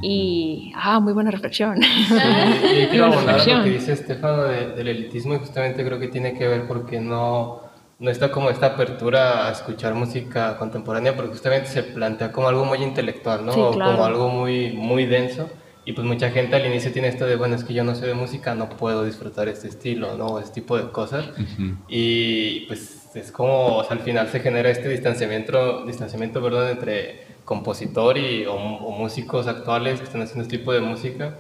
[0.01, 1.77] Y, ah, muy buena reflexión.
[1.83, 6.07] Y quiero abonar a lo que dice Estefano de- del elitismo y justamente creo que
[6.07, 7.59] tiene que ver porque no,
[7.99, 12.63] no está como esta apertura a escuchar música contemporánea porque justamente se plantea como algo
[12.65, 13.51] muy intelectual, ¿no?
[13.51, 13.91] Sí, O claro.
[13.91, 15.49] como algo muy, muy denso.
[15.83, 18.05] Y pues mucha gente al inicio tiene esto de, bueno, es que yo no sé
[18.05, 20.39] de música, no puedo disfrutar este estilo, ¿no?
[20.39, 21.29] Este tipo de cosas.
[21.29, 21.75] Ujú.
[21.87, 27.25] Y pues es como, o sea, al final se genera este distanciamiento, distanciamiento perdón, entre
[27.45, 31.35] compositor y, o, o músicos actuales que están haciendo este tipo de música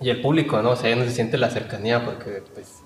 [0.00, 0.70] y el público, ¿no?
[0.70, 2.82] O sea, ya no se siente la cercanía porque pues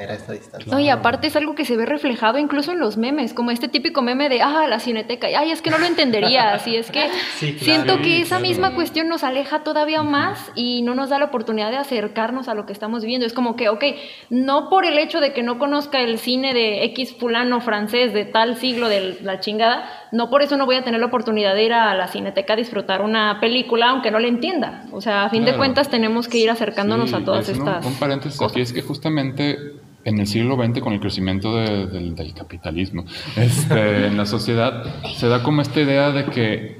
[0.00, 0.72] genera esta distancia.
[0.72, 3.68] No, y aparte es algo que se ve reflejado incluso en los memes, como este
[3.68, 6.90] típico meme de, ah, la cineteca, y, ay, es que no lo entenderías, y es
[6.90, 7.64] que Sí, claro.
[7.64, 8.42] siento que Sí, esa claro.
[8.48, 12.54] misma cuestión nos aleja todavía más y no nos da la oportunidad de acercarnos a
[12.54, 13.26] lo que estamos viviendo.
[13.26, 13.84] Es como que, ok,
[14.30, 18.24] no por el hecho de que no conozca el cine de X fulano francés de
[18.24, 21.64] tal siglo de la chingada, no por eso no voy a tener la oportunidad de
[21.64, 24.84] ir a la cineteca a disfrutar una película, aunque no la entienda.
[24.92, 27.84] O sea, a fin de cuentas tenemos que ir acercándonos Sí, a todas es estas
[27.84, 28.52] Un, paréntesis cosas.
[28.52, 29.56] aquí es que justamente
[30.04, 33.04] en el siglo XX, con el crecimiento de- del, del capitalismo
[33.36, 34.84] este, en la sociedad,
[35.16, 36.78] se da como esta idea de que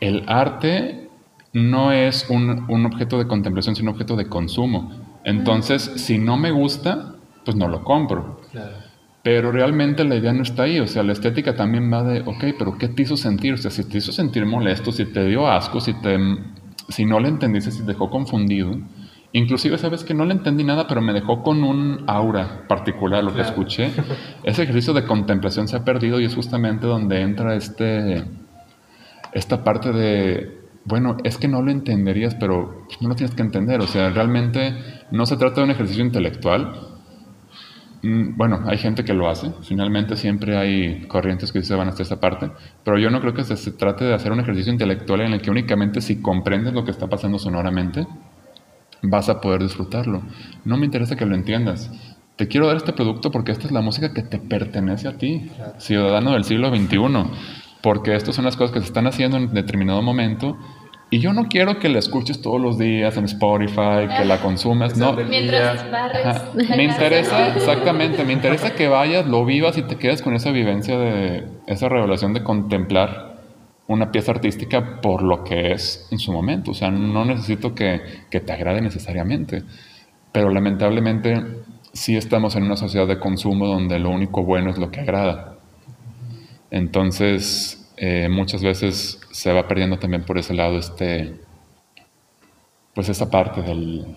[0.00, 1.08] el arte
[1.52, 4.92] no es un, un objeto de contemplación, sino un objeto de consumo.
[5.24, 7.14] Entonces, si no me gusta,
[7.44, 8.40] pues no lo compro.
[8.52, 8.76] Claro.
[9.22, 12.44] Pero realmente la idea no está ahí, o sea, la estética también va de, ok,
[12.58, 13.54] pero ¿qué te hizo sentir?
[13.54, 16.18] O sea, si te hizo sentir molesto, si te dio asco, si, te,
[16.90, 18.76] si no le entendiste, si te dejó confundido.
[19.34, 23.34] Inclusive, sabes que no le entendí nada, pero me dejó con un aura particular lo
[23.34, 23.90] que escuché.
[24.44, 28.24] Ese ejercicio de contemplación se ha perdido y es justamente donde entra este,
[29.32, 33.80] esta parte de, bueno, es que no lo entenderías, pero no lo tienes que entender.
[33.80, 34.74] O sea, realmente
[35.10, 36.94] no se trata de un ejercicio intelectual,
[38.04, 39.50] Mm, Bueno, hay gente que lo hace.
[39.62, 42.50] Finalmente siempre hay corrientes que se van hasta esa parte.
[42.84, 45.40] Pero yo no creo que se, se trate de hacer un ejercicio intelectual en el
[45.40, 48.06] que únicamente si comprendes lo que está pasando sonoramente,
[49.10, 50.22] vas a poder disfrutarlo.
[50.64, 51.90] No me interesa que lo entiendas.
[52.36, 55.50] Te quiero dar este producto porque esta es la música que te pertenece a ti,
[55.78, 56.98] ciudadano del siglo XXI,
[57.80, 60.58] porque estas son las cosas que se están haciendo en determinado momento
[61.10, 64.96] y yo no quiero que la escuches todos los días en Spotify, que la consumas,
[64.98, 65.12] no.
[65.12, 66.26] Mientras barres.
[66.76, 70.98] Me interesa, exactamente, me interesa que vayas, lo vivas y te quedes con esa vivencia
[70.98, 73.33] de esa revelación de contemplar
[73.86, 76.70] una pieza artística por lo que es en su momento.
[76.70, 79.62] O sea, no necesito que, que te agrade necesariamente,
[80.32, 81.42] pero lamentablemente
[81.92, 85.58] sí estamos en una sociedad de consumo donde lo único bueno es lo que agrada.
[86.70, 91.34] Entonces, eh, muchas veces se va perdiendo también por ese lado este,
[92.94, 94.16] pues esa parte del,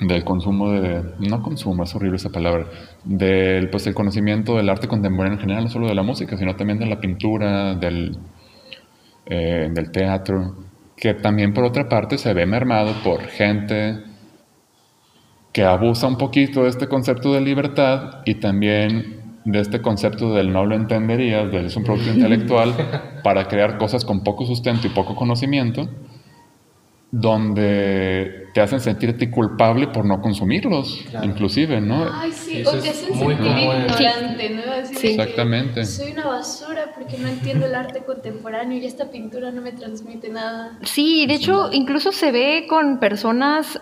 [0.00, 2.66] del consumo de, no consumo, es horrible esa palabra,
[3.04, 6.56] del pues el conocimiento del arte contemporáneo en general, no solo de la música, sino
[6.56, 8.16] también de la pintura, del,
[9.26, 10.56] eh, del teatro,
[10.96, 14.02] que también por otra parte se ve mermado por gente
[15.52, 20.52] que abusa un poquito de este concepto de libertad y también de este concepto del
[20.52, 22.74] no lo entenderías, del es un producto intelectual,
[23.22, 25.88] para crear cosas con poco sustento y poco conocimiento,
[27.12, 32.08] donde te hacen sentirte culpable por no consumirlos, inclusive, ¿no?
[32.12, 34.62] Ay, sí, o te hacen sentir ignorante, ¿no?
[34.84, 35.08] sí.
[35.08, 35.84] Exactamente.
[35.84, 40.30] Soy una basura porque no entiendo el arte contemporáneo y esta pintura no me transmite
[40.30, 40.78] nada.
[40.82, 43.78] Sí, de hecho, incluso se ve con personas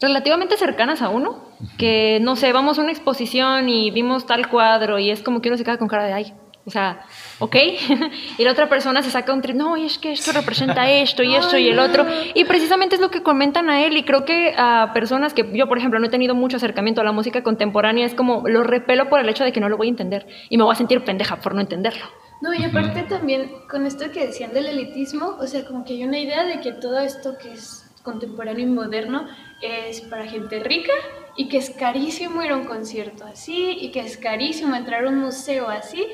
[0.00, 1.44] relativamente cercanas a uno,
[1.76, 5.48] que, no sé, vamos a una exposición y vimos tal cuadro y es como que
[5.48, 7.00] uno se queda con cara de, ay, o sea,
[7.38, 7.56] ¿ok?
[8.38, 11.22] y la otra persona se saca un tri, no, y es que esto representa esto
[11.22, 12.06] y esto y el otro.
[12.34, 13.96] Y precisamente es lo que comentan a él.
[13.96, 17.04] Y creo que a personas que yo, por ejemplo, no he tenido mucho acercamiento a
[17.04, 19.88] la música contemporánea, es como lo repelo por el hecho de que no lo voy
[19.88, 20.26] a entender.
[20.48, 22.04] Y me voy a sentir pendeja por no entenderlo.
[22.40, 26.04] No, y aparte también con esto que decían del elitismo, o sea, como que hay
[26.04, 29.26] una idea de que todo esto que es contemporáneo y moderno
[29.60, 30.92] es para gente rica
[31.36, 35.08] y que es carísimo ir a un concierto así y que es carísimo entrar a
[35.08, 36.06] un museo así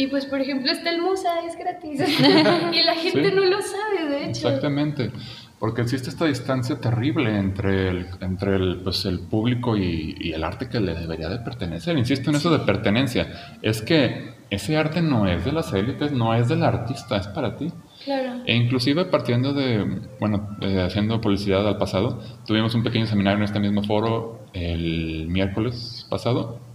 [0.00, 2.00] y pues, por ejemplo, está el Musa, es gratis.
[2.72, 4.48] y la gente no lo sabe, de hecho.
[4.48, 5.10] Exactamente.
[5.58, 10.42] Porque existe esta distancia terrible entre el, entre el, pues, el público y, y, el
[10.42, 11.98] arte que le debería de pertenecer.
[11.98, 13.58] Insisto en eso de pertenencia.
[13.60, 17.58] Es que ese arte no es de las élites, no es del artista, es para
[17.58, 17.70] ti.
[18.02, 18.40] Claro.
[18.46, 23.44] E inclusive partiendo de, bueno, eh, haciendo publicidad al pasado, tuvimos un pequeño seminario en
[23.44, 26.69] este mismo foro el miércoles pasado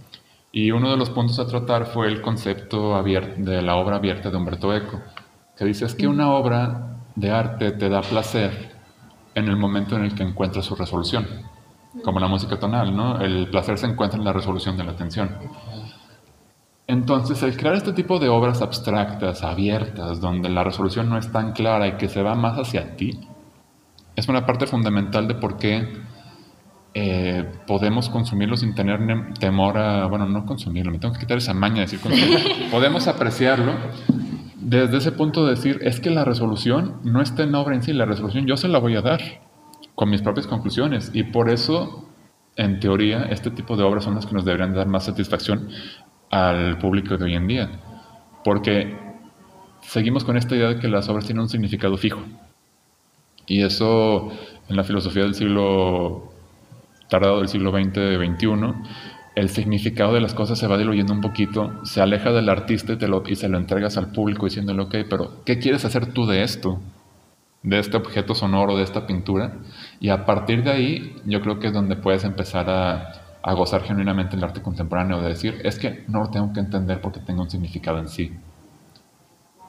[0.52, 4.36] y uno de los puntos a tratar fue el concepto de la obra abierta de
[4.36, 5.00] Humberto Eco,
[5.56, 8.74] que dice es que una obra de arte te da placer
[9.34, 11.26] en el momento en el que encuentra su resolución,
[12.02, 13.20] como la música tonal, ¿no?
[13.20, 15.30] El placer se encuentra en la resolución de la atención.
[16.86, 21.52] Entonces, el crear este tipo de obras abstractas, abiertas, donde la resolución no es tan
[21.52, 23.18] clara y que se va más hacia ti,
[24.14, 26.00] es una parte fundamental de por qué
[26.98, 28.98] eh, podemos consumirlo sin tener
[29.38, 32.38] temor a, bueno, no consumirlo, me tengo que quitar esa maña de decir consumirlo,
[32.70, 33.74] podemos apreciarlo.
[34.54, 37.92] Desde ese punto de decir, es que la resolución no está en obra en sí,
[37.92, 39.20] la resolución yo se la voy a dar
[39.94, 41.10] con mis propias conclusiones.
[41.12, 42.08] Y por eso,
[42.56, 45.68] en teoría, este tipo de obras son las que nos deberían dar más satisfacción
[46.30, 47.70] al público de hoy en día,
[48.42, 48.96] porque
[49.82, 52.22] seguimos con esta idea de que las obras tienen un significado fijo.
[53.46, 54.32] Y eso
[54.70, 56.32] en la filosofía del siglo
[57.08, 58.74] tardado del siglo XX, XXI,
[59.36, 63.36] el significado de las cosas se va diluyendo un poquito, se aleja del artista y,
[63.36, 66.80] se lo entregas al público diciéndole, ok, pero ¿qué quieres hacer tú de esto?
[67.62, 69.58] De este objeto sonoro, de esta pintura.
[70.00, 73.22] Y a partir de ahí, yo creo que es donde puedes empezar a,
[73.54, 77.20] gozar genuinamente el arte contemporáneo, de decir, es que no lo tengo que entender porque
[77.20, 78.32] tengo un significado en sí.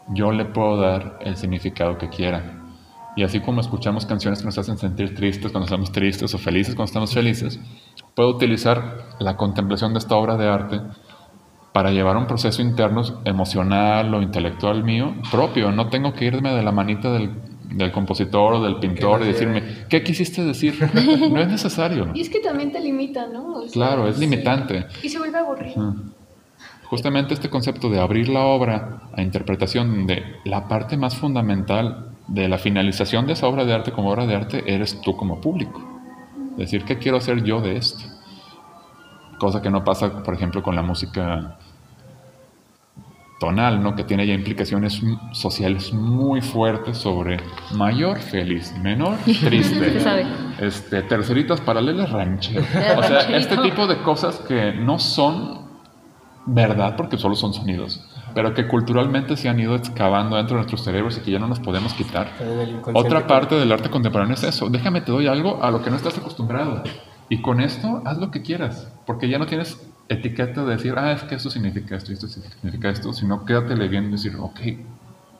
[0.10, 2.67] Yo le puedo dar el significado que quiera
[3.18, 6.76] y así como escuchamos canciones que nos hacen sentir tristes cuando estamos tristes o felices
[6.76, 7.60] cuando estamos felices,
[8.14, 10.82] puedo utilizar la contemplación de esta obra de arte
[11.74, 15.72] para llevar un proceso interno emocional o intelectual mío propio.
[15.72, 17.32] No tengo que irme de la manita del,
[17.72, 20.76] del compositor o del pintor y decirme, ¿qué quisiste decir?
[21.32, 22.12] No es necesario.
[22.14, 23.64] Y es que también te limita, ¿no?
[23.74, 24.86] claro, es limitante.
[25.02, 25.96] Y se vuelve aburrido.
[26.84, 32.48] Justamente este concepto de abrir la obra a interpretación de la parte más fundamental de
[32.48, 35.82] la finalización de esa obra de arte como obra de arte eres tú como público.
[36.58, 38.04] Decir, ¿qué quiero hacer yo de esto?
[39.40, 41.58] Cosa que no pasa, por ejemplo, con la música
[43.40, 43.96] tonal, ¿no?
[43.96, 45.00] que tiene ya implicaciones
[45.32, 47.38] sociales muy fuertes sobre
[47.74, 50.02] mayor feliz, menor triste,
[50.60, 52.68] Este, terceritas paralelas rancheras.
[52.98, 55.67] O sea, este tipo de cosas que no son
[56.48, 60.84] verdad porque solo son sonidos, pero que culturalmente se han ido excavando dentro de nuestros
[60.84, 62.32] cerebros y que ya no nos podemos quitar.
[62.94, 65.98] Otra parte del arte contemporáneo es eso, déjame te doy algo a lo que no
[65.98, 66.84] estás acostumbrado
[67.30, 71.12] y con esto haz lo que quieras, porque ya no tienes etiqueta de decir, ah,
[71.12, 74.60] es que esto significa esto y esto significa esto, sino quédate bien y decir, ok,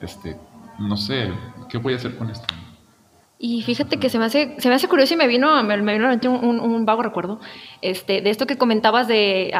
[0.00, 0.36] este,
[0.78, 1.30] no sé,
[1.70, 2.46] ¿qué voy a hacer con esto?
[3.40, 6.10] Y fíjate que se me hace, se me hace curioso y me vino, me, vino
[6.42, 7.38] un, un, vago recuerdo
[7.82, 9.52] este, de esto que comentabas de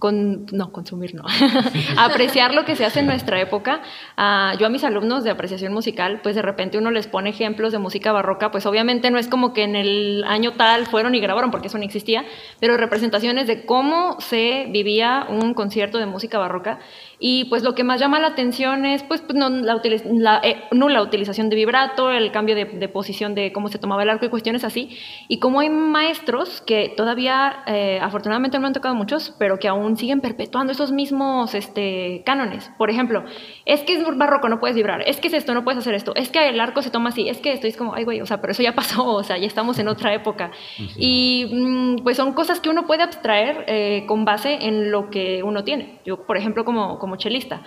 [0.00, 1.22] con, no, consumir, no,
[1.96, 3.82] apreciar lo que se hace en nuestra época.
[4.16, 7.70] Uh, yo a mis alumnos de apreciación musical, pues de repente uno les pone ejemplos
[7.70, 11.20] de música barroca, pues obviamente no es como que en el año tal fueron y
[11.20, 12.24] grabaron, porque eso no existía,
[12.58, 16.80] pero representaciones de cómo se vivía un concierto de música barroca.
[17.20, 19.80] Y pues lo que más llama la atención es pues, pues no, la,
[20.12, 24.02] la eh, nula utilización de vibrato, el cambio de, de, posición de cómo se tomaba
[24.04, 24.96] el arco y cuestiones así.
[25.26, 29.66] Y como hay maestros que todavía, eh, afortunadamente no me han tocado muchos, pero que
[29.66, 32.70] aún siguen perpetuando esos mismos este, cánones.
[32.78, 33.24] Por ejemplo,
[33.64, 36.14] es que es barroco, no puedes vibrar, es que es esto, no puedes hacer esto,
[36.14, 38.26] es que el arco se toma así, es que esto es como, ay güey, o
[38.26, 40.52] sea, pero eso ya pasó, o sea, ya estamos en otra época.
[40.96, 45.42] Y mm, pues son cosas que uno puede abstraer eh, con base en lo que
[45.42, 45.98] uno tiene.
[46.04, 47.62] Yo, por ejemplo, como como chelista.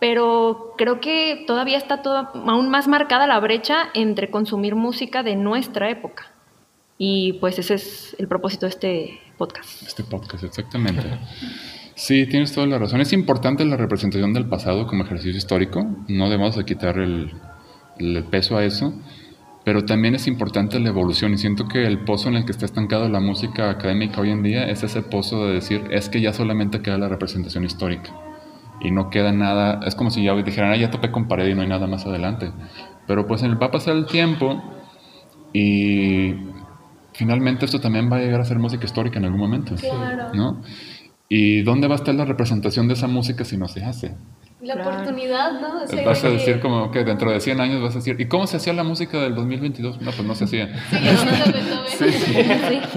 [0.00, 5.36] Pero creo que todavía está toda, aún más marcada la brecha entre consumir música de
[5.36, 6.32] nuestra época.
[6.96, 9.82] Y pues ese es el propósito de este podcast.
[9.82, 11.02] Este podcast, exactamente.
[11.94, 13.02] Sí, tienes toda la razón.
[13.02, 15.86] Es importante la representación del pasado como ejercicio histórico.
[16.08, 17.32] No debemos de quitar el,
[17.98, 18.94] el peso a eso.
[19.64, 22.64] Pero también es importante la evolución y siento que el pozo en el que está
[22.64, 26.32] estancado la música académica hoy en día es ese pozo de decir, es que ya
[26.32, 28.10] solamente queda la representación histórica
[28.80, 31.54] y no queda nada, es como si ya dijeran, ah, ya topé con pared y
[31.54, 32.50] no hay nada más adelante.
[33.06, 34.62] Pero pues va a pasar el tiempo
[35.52, 36.34] y
[37.12, 39.74] finalmente esto también va a llegar a ser música histórica en algún momento.
[39.74, 40.34] Claro.
[40.34, 40.62] ¿no?
[41.28, 44.16] ¿Y dónde va a estar la representación de esa música si no se hace?
[44.62, 45.80] La oportunidad, ¿no?
[46.04, 48.58] vas a decir como que dentro de 100 años vas a decir, ¿y cómo se
[48.58, 50.00] hacía la música del 2022?
[50.02, 50.68] No, pues no se hacía.
[51.86, 52.36] Sí, sí,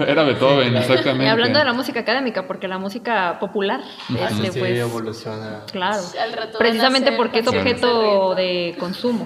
[0.06, 1.24] Era Beethoven, exactamente.
[1.26, 5.62] Y hablando de la música académica, porque la música popular este, sí, pues, evoluciona.
[5.70, 6.02] Claro.
[6.58, 9.24] Precisamente porque es objeto de consumo.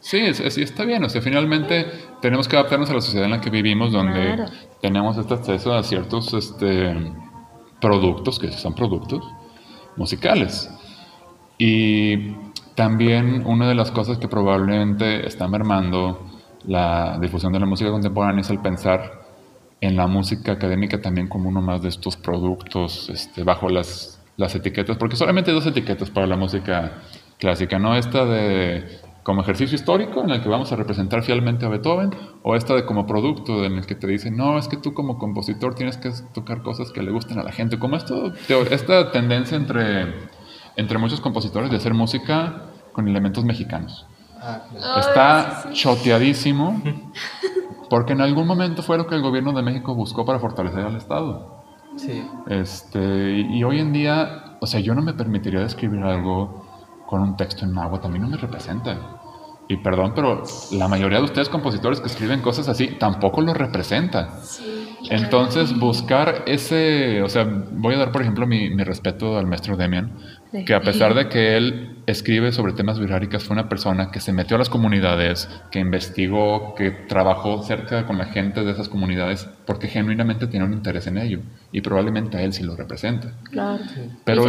[0.00, 1.04] Sí, sí, está bien.
[1.04, 1.86] O sea, finalmente
[2.20, 4.46] tenemos que adaptarnos a la sociedad en la que vivimos, donde
[4.80, 6.94] tenemos este acceso a ciertos este,
[7.80, 9.24] productos, que son productos
[9.96, 10.70] musicales.
[11.58, 12.34] Y
[12.74, 16.26] también una de las cosas que probablemente está mermando
[16.64, 19.26] la difusión de la música contemporánea es el pensar
[19.80, 24.54] en la música académica también como uno más de estos productos este, bajo las, las
[24.54, 27.02] etiquetas, porque solamente hay dos etiquetas para la música
[27.38, 27.96] clásica, ¿no?
[27.96, 32.10] Esta de como ejercicio histórico en el que vamos a representar fielmente a Beethoven,
[32.42, 35.18] o esta de como producto en el que te dicen, no, es que tú como
[35.18, 38.32] compositor tienes que tocar cosas que le gusten a la gente, como esto,
[38.70, 40.14] esta tendencia entre
[40.78, 42.62] entre muchos compositores de hacer música
[42.92, 44.06] con elementos mexicanos.
[44.40, 44.62] Ah,
[45.00, 46.80] Está choteadísimo
[47.90, 50.96] porque en algún momento fue lo que el gobierno de México buscó para fortalecer al
[50.96, 51.64] Estado.
[51.96, 52.24] Sí.
[52.46, 56.64] Este, y hoy en día, o sea, yo no me permitiría escribir algo
[57.06, 58.96] con un texto en agua, también no me representa.
[59.66, 64.40] Y perdón, pero la mayoría de ustedes compositores que escriben cosas así tampoco lo representa.
[64.42, 64.87] Sí.
[65.10, 69.76] Entonces, buscar ese, o sea, voy a dar por ejemplo mi, mi respeto al maestro
[69.76, 70.12] Demian,
[70.66, 74.32] que a pesar de que él escribe sobre temas viráricas, fue una persona que se
[74.32, 79.48] metió a las comunidades, que investigó, que trabajó cerca con la gente de esas comunidades,
[79.66, 81.40] porque genuinamente tiene un interés en ello.
[81.70, 83.32] Y probablemente a él sí lo representa.
[83.50, 83.84] Claro.
[84.24, 84.44] Pero,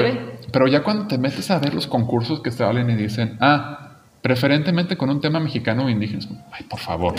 [0.51, 4.95] pero ya cuando te metes a ver los concursos que salen y dicen, ah, preferentemente
[4.95, 7.15] con un tema mexicano o indígena, ay, por favor.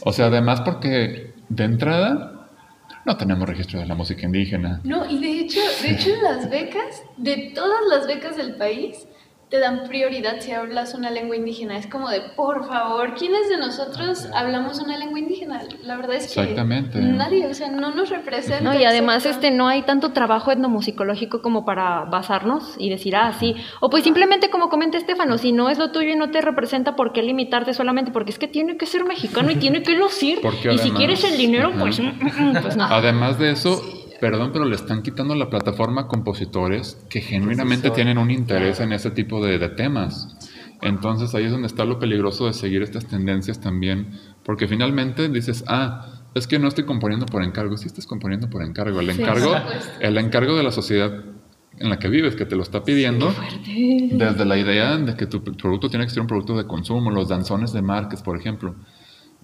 [0.00, 2.33] O sea, además porque de entrada
[3.04, 4.80] no tenemos registro de la música indígena.
[4.84, 9.06] No, y de hecho, de hecho las becas, de todas las becas del país,
[9.54, 11.78] te dan prioridad si hablas una lengua indígena.
[11.78, 15.62] Es como de, por favor, ¿quiénes de nosotros hablamos una lengua indígena?
[15.84, 16.56] La verdad es que
[16.96, 18.60] nadie, o sea, no nos representa.
[18.64, 23.32] No, y además este no hay tanto trabajo etnomusicológico como para basarnos y decir, ah,
[23.38, 23.54] sí.
[23.78, 26.96] O pues simplemente como comenta Estefano, si no es lo tuyo y no te representa,
[26.96, 28.10] ¿por qué limitarte solamente?
[28.10, 30.40] Porque es que tiene que ser mexicano y tiene que lucir.
[30.72, 32.00] y si quieres el dinero, pues,
[32.60, 32.86] pues no.
[32.86, 34.03] Además de eso...
[34.24, 38.94] Perdón, pero le están quitando la plataforma a compositores que genuinamente tienen un interés en
[38.94, 40.34] ese tipo de, temas.
[40.80, 45.62] Entonces ahí es donde está lo peligroso de seguir estas tendencias también, porque finalmente dices,
[45.68, 48.98] ah, es que no estoy componiendo por encargo, sí estás componiendo por encargo.
[48.98, 49.56] El encargo,
[50.00, 51.22] el encargo de la sociedad
[51.76, 53.30] en la que vives, que te lo está pidiendo,
[54.10, 57.28] desde la idea de que tu producto tiene que ser un producto de consumo, los
[57.28, 58.74] danzones de marcas, por ejemplo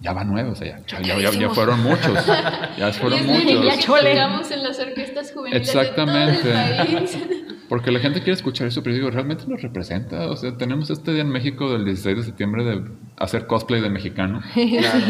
[0.01, 2.25] ya va nuevo, o sea, ya, ya, ya, fueron muchos.
[2.77, 3.85] Ya fueron muchos.
[3.87, 6.47] Ya llegamos en las orquestas juveniles Exactamente.
[6.47, 7.17] De todo el país.
[7.69, 10.29] Porque la gente quiere escuchar eso, pero digo, ¿realmente nos representa?
[10.29, 12.83] O sea, tenemos este día en México del 16 de septiembre de
[13.17, 14.41] hacer cosplay de mexicano.
[14.53, 15.05] Claro.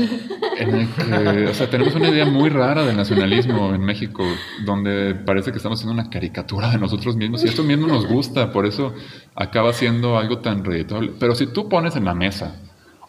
[0.57, 4.23] En el que, o sea, tenemos una idea muy rara de nacionalismo en México,
[4.65, 8.51] donde parece que estamos haciendo una caricatura de nosotros mismos y esto mismo nos gusta,
[8.51, 8.93] por eso
[9.33, 11.13] acaba siendo algo tan redituable.
[11.19, 12.59] Pero si tú pones en la mesa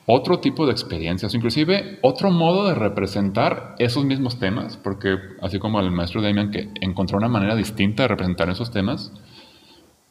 [0.06, 5.80] otro tipo de experiencias, inclusive otro modo de representar esos mismos temas, porque así como
[5.80, 9.12] el maestro Damian que encontró una manera distinta de representar esos temas,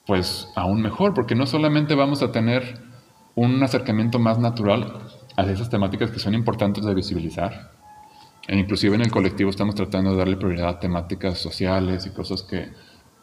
[0.06, 2.80] pues aún mejor, porque no solamente vamos a tener
[3.36, 5.00] un acercamiento más natural
[5.36, 7.72] a esas temáticas que son importantes de visibilizar,
[8.48, 12.44] e inclusive en el colectivo estamos tratando de darle prioridad a temáticas sociales y cosas
[12.44, 12.70] que,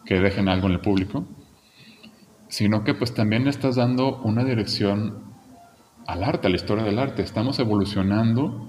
[0.04, 1.26] que dejen algo en el público,
[2.48, 5.27] sino que pues también estás dando una dirección
[6.08, 7.22] al arte, a la historia del arte.
[7.22, 8.66] Estamos evolucionando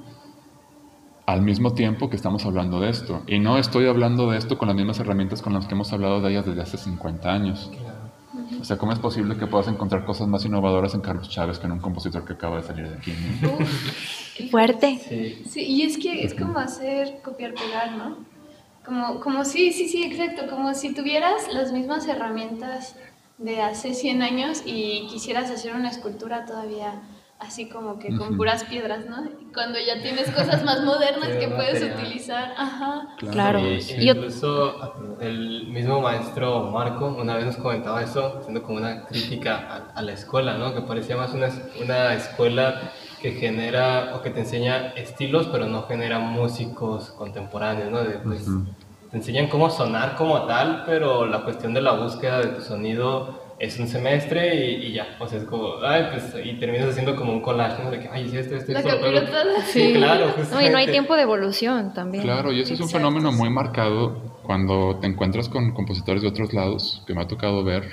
[1.25, 3.23] al mismo tiempo que estamos hablando de esto.
[3.27, 6.19] Y no estoy hablando de esto con las mismas herramientas con las que hemos hablado
[6.19, 7.71] de ellas desde hace 50 años.
[8.59, 11.67] O sea, ¿cómo es posible que puedas encontrar cosas más innovadoras en Carlos Chávez que
[11.67, 13.13] en un compositor que acaba de salir de aquí?
[14.51, 14.99] Fuerte.
[15.45, 15.61] Sí.
[15.61, 18.17] y es que es como hacer copiar-pegar, ¿no?
[18.83, 20.49] Como, como sí, sí, sí, exacto.
[20.49, 22.97] Como si tuvieras las mismas herramientas
[23.37, 27.01] de hace 100 años y quisieras hacer una escultura todavía
[27.39, 29.17] así como que con puras piedras, ¿no?
[29.53, 32.53] Cuando ya tienes cosas más modernas que puedes utilizar.
[32.57, 33.15] Ajá.
[33.17, 33.61] Claro.
[33.61, 40.01] incluso el mismo maestro Marco una vez nos comentaba eso, haciendo como una crítica a,
[40.01, 40.73] la escuela, ¿no?
[40.73, 41.49] Que parecía más una,
[41.81, 47.99] una escuela que genera o que te enseña estilos, pero no genera músicos contemporáneos, ¿no?
[48.23, 48.45] Pues,
[49.11, 53.48] te enseñan cómo sonar como tal, pero la cuestión de la búsqueda de tu sonido
[53.59, 57.33] es un semestre y, ya, o sea, es como, ay, pues, y terminas haciendo como
[57.33, 57.91] un collage, ¿no?
[57.91, 58.91] De que, ay, sí, esto, esto, esto.
[59.65, 60.33] Sí, claro.
[60.51, 62.23] No, y no hay tiempo de evolución también.
[62.23, 66.53] Claro, y eso es un fenómeno muy marcado cuando te encuentras con compositores de otros
[66.53, 67.83] lados, que me ha tocado ver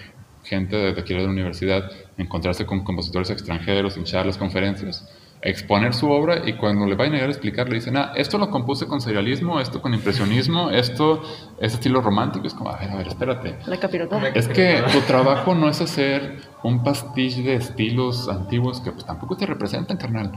[0.44, 5.08] gente de aquí de la universidad, encontrarse con compositores extranjeros en charlas, conferencias,
[5.42, 8.38] exponer su obra y cuando le vayan a llegar a explicar le dicen, ah, esto
[8.38, 11.22] lo compuse con serialismo, esto con impresionismo, esto
[11.60, 12.46] es estilo romántico.
[12.46, 13.56] Es como, a ver, a ver, espérate.
[13.66, 14.28] La capirotada.
[14.28, 19.36] Es que tu trabajo no es hacer un pastiche de estilos antiguos que pues tampoco
[19.36, 20.32] te representan, carnal,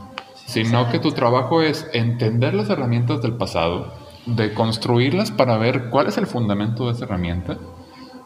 [0.46, 3.94] sino que tu trabajo es entender las herramientas del pasado,
[4.26, 7.58] de construirlas para ver cuál es el fundamento de esa herramienta.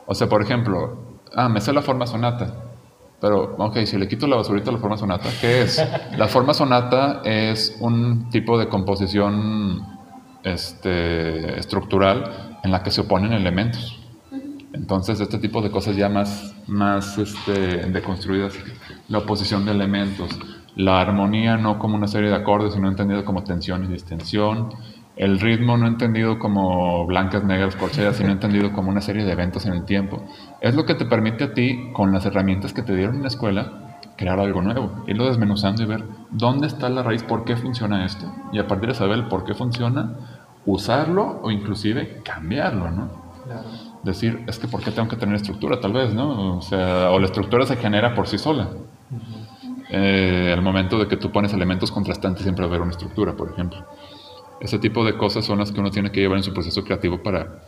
[0.06, 2.73] O sea, por ejemplo, ah, me sé la forma sonata
[3.24, 5.82] pero, ok, si le quito la basurita a la forma sonata, ¿qué es?
[6.18, 9.82] La forma sonata es un tipo de composición
[10.44, 13.98] este, estructural en la que se oponen elementos.
[14.74, 18.56] Entonces, este tipo de cosas ya más, más este, deconstruidas,
[19.08, 20.38] la oposición de elementos,
[20.76, 24.74] la armonía no como una serie de acordes, sino entendido como tensión y distensión,
[25.16, 29.66] el ritmo no entendido como blancas, negras, corcheas, sino entendido como una serie de eventos
[29.66, 30.24] en el tiempo.
[30.64, 33.28] Es lo que te permite a ti, con las herramientas que te dieron en la
[33.28, 38.06] escuela, crear algo nuevo, irlo desmenuzando y ver dónde está la raíz, por qué funciona
[38.06, 38.34] esto.
[38.54, 40.14] Y a partir de saber el por qué funciona,
[40.66, 43.10] usarlo o inclusive cambiarlo, ¿no?
[44.04, 45.82] Decir, es que ¿por qué tengo que tener estructura?
[45.82, 46.56] Tal vez, ¿no?
[46.56, 48.70] O sea, o la estructura se genera por sí sola.
[49.90, 53.34] Eh, al momento de que tú pones elementos contrastantes siempre va a haber una estructura,
[53.34, 53.86] por ejemplo.
[54.62, 57.22] Ese tipo de cosas son las que uno tiene que llevar en su proceso creativo
[57.22, 57.64] para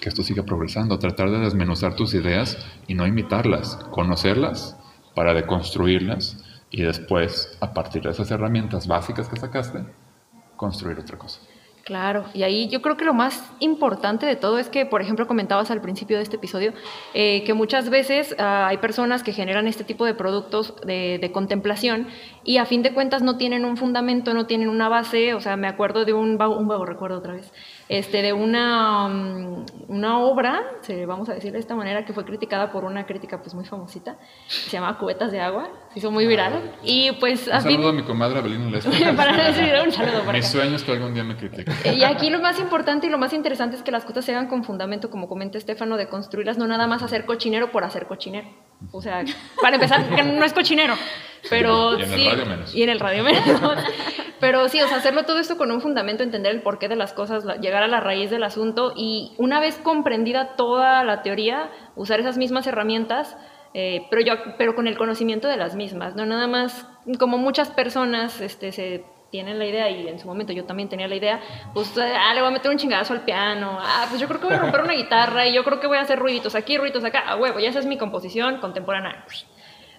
[0.00, 4.76] que esto siga progresando, tratar de desmenuzar tus ideas y no imitarlas, conocerlas
[5.14, 9.84] para deconstruirlas y después, a partir de esas herramientas básicas que sacaste,
[10.56, 11.40] construir otra cosa.
[11.84, 15.26] Claro, y ahí yo creo que lo más importante de todo es que, por ejemplo,
[15.26, 16.72] comentabas al principio de este episodio,
[17.12, 22.08] eh, que muchas veces ah, hay personas que generan este tipo de productos de, contemplación
[22.42, 25.56] y a fin de cuentas no tienen un fundamento, no tienen una base, o sea,
[25.56, 27.52] me acuerdo de un un vago recuerdo otra vez,
[27.88, 30.62] este, de una, mm, una obra,
[31.06, 34.16] vamos a decir de esta manera, que fue criticada por una crítica pues muy famosita,
[34.46, 36.52] se llama Cubetas de Agua, se hizo muy viral.
[36.54, 36.78] Ah.
[36.82, 37.48] y pues...
[37.48, 38.78] Un saludo a mi comadre Abelina
[39.16, 41.72] para decir un saludo para Mi sueño es que algún día me critique.
[41.94, 44.48] Y aquí lo más importante y lo más interesante es que las cosas se hagan
[44.48, 48.48] con fundamento, como comenta Estefano, de construirlas, no nada más hacer cochinero por hacer cochinero.
[48.92, 49.24] O sea,
[49.60, 50.94] para empezar, que no es cochinero,
[51.50, 52.74] pero y en el radio menos.
[52.74, 53.44] Y en el radio menos.
[54.40, 57.12] pero sí, o sea, hacerlo todo esto con un fundamento, entender el porqué de las
[57.12, 62.20] cosas, llegar a la raíz del asunto y una vez comprendida toda la teoría, usar
[62.20, 63.36] esas mismas herramientas,
[63.72, 66.86] eh, pero, yo, pero con el conocimiento de las mismas, no nada más
[67.18, 71.08] como muchas personas este, se tienen la idea y en su momento yo también tenía
[71.08, 71.40] la idea,
[71.74, 74.46] pues ah, le voy a meter un chingadazo al piano, ah, pues yo creo que
[74.46, 77.04] voy a romper una guitarra y yo creo que voy a hacer ruiditos aquí, ruiditos
[77.04, 79.24] acá, a huevo, ya esa es mi composición contemporánea.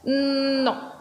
[0.06, 0.95] Mm, no.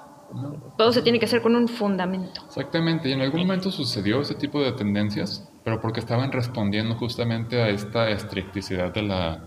[0.77, 2.43] Todo se tiene que hacer con un fundamento.
[2.47, 7.63] Exactamente, y en algún momento sucedió ese tipo de tendencias, pero porque estaban respondiendo justamente
[7.63, 9.45] a esta estricticidad de la,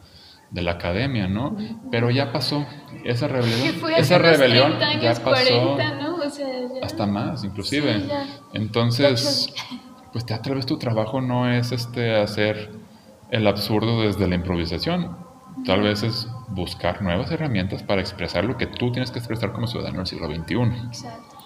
[0.51, 1.57] de la academia, ¿no?
[1.91, 2.65] Pero ya pasó
[3.03, 3.75] esa rebelión.
[3.75, 6.15] Fue esa rebelión 30 años, ya pasó 40, ¿no?
[6.15, 6.85] O sea, ya.
[6.85, 7.99] hasta más, inclusive.
[7.99, 8.07] Sí.
[8.53, 9.53] Entonces,
[10.11, 12.71] pues ya tal vez tu trabajo no es este hacer
[13.29, 15.17] el absurdo desde la improvisación.
[15.65, 19.67] Tal vez es buscar nuevas herramientas para expresar lo que tú tienes que expresar como
[19.67, 20.55] ciudadano del siglo XXI.
[20.87, 21.37] Exacto.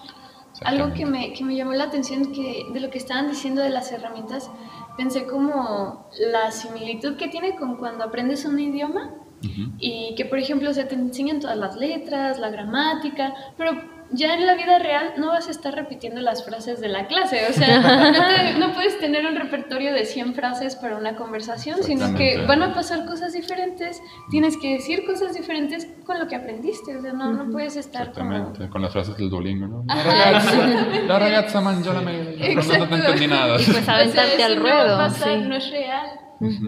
[0.64, 3.70] Algo que me, que me llamó la atención que de lo que estaban diciendo de
[3.70, 4.50] las herramientas,
[4.96, 9.10] pensé como la similitud que tiene con cuando aprendes un idioma
[9.78, 13.72] y que por ejemplo se te enseñan todas las letras, la gramática, pero
[14.12, 17.46] ya en la vida real no vas a estar repitiendo las frases de la clase,
[17.48, 21.82] o sea, no, te- no puedes tener un repertorio de 100 frases para una conversación,
[21.82, 24.00] sino que van a pasar cosas diferentes,
[24.30, 28.12] tienes que decir cosas diferentes con lo que aprendiste, o sea, no, no puedes estar
[28.12, 28.30] como...
[28.32, 29.84] Exactamente, con las frases del Duolingo, ¿no?
[29.86, 30.66] La ragazza,
[31.06, 32.94] la ragazza la mela, no, no Exacto.
[32.94, 33.60] entendí nada.
[33.60, 34.96] Y pues O sea, aventarte al ruedo.
[34.98, 35.48] pasar, sí.
[35.48, 36.06] no es real.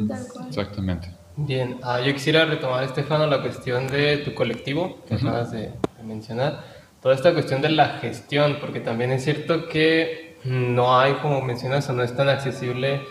[0.08, 0.48] Tal cual.
[0.48, 1.08] Exactamente.
[1.36, 5.26] Bien, ah, yo quisiera retomar, Estefano, la cuestión de tu colectivo que Ujú.
[5.28, 5.62] acabas de,
[5.98, 6.62] de mencionar.
[7.04, 11.86] Toda esta cuestión de la gestión, porque también es cierto que no hay, como mencionas,
[11.90, 13.02] o no es tan accesible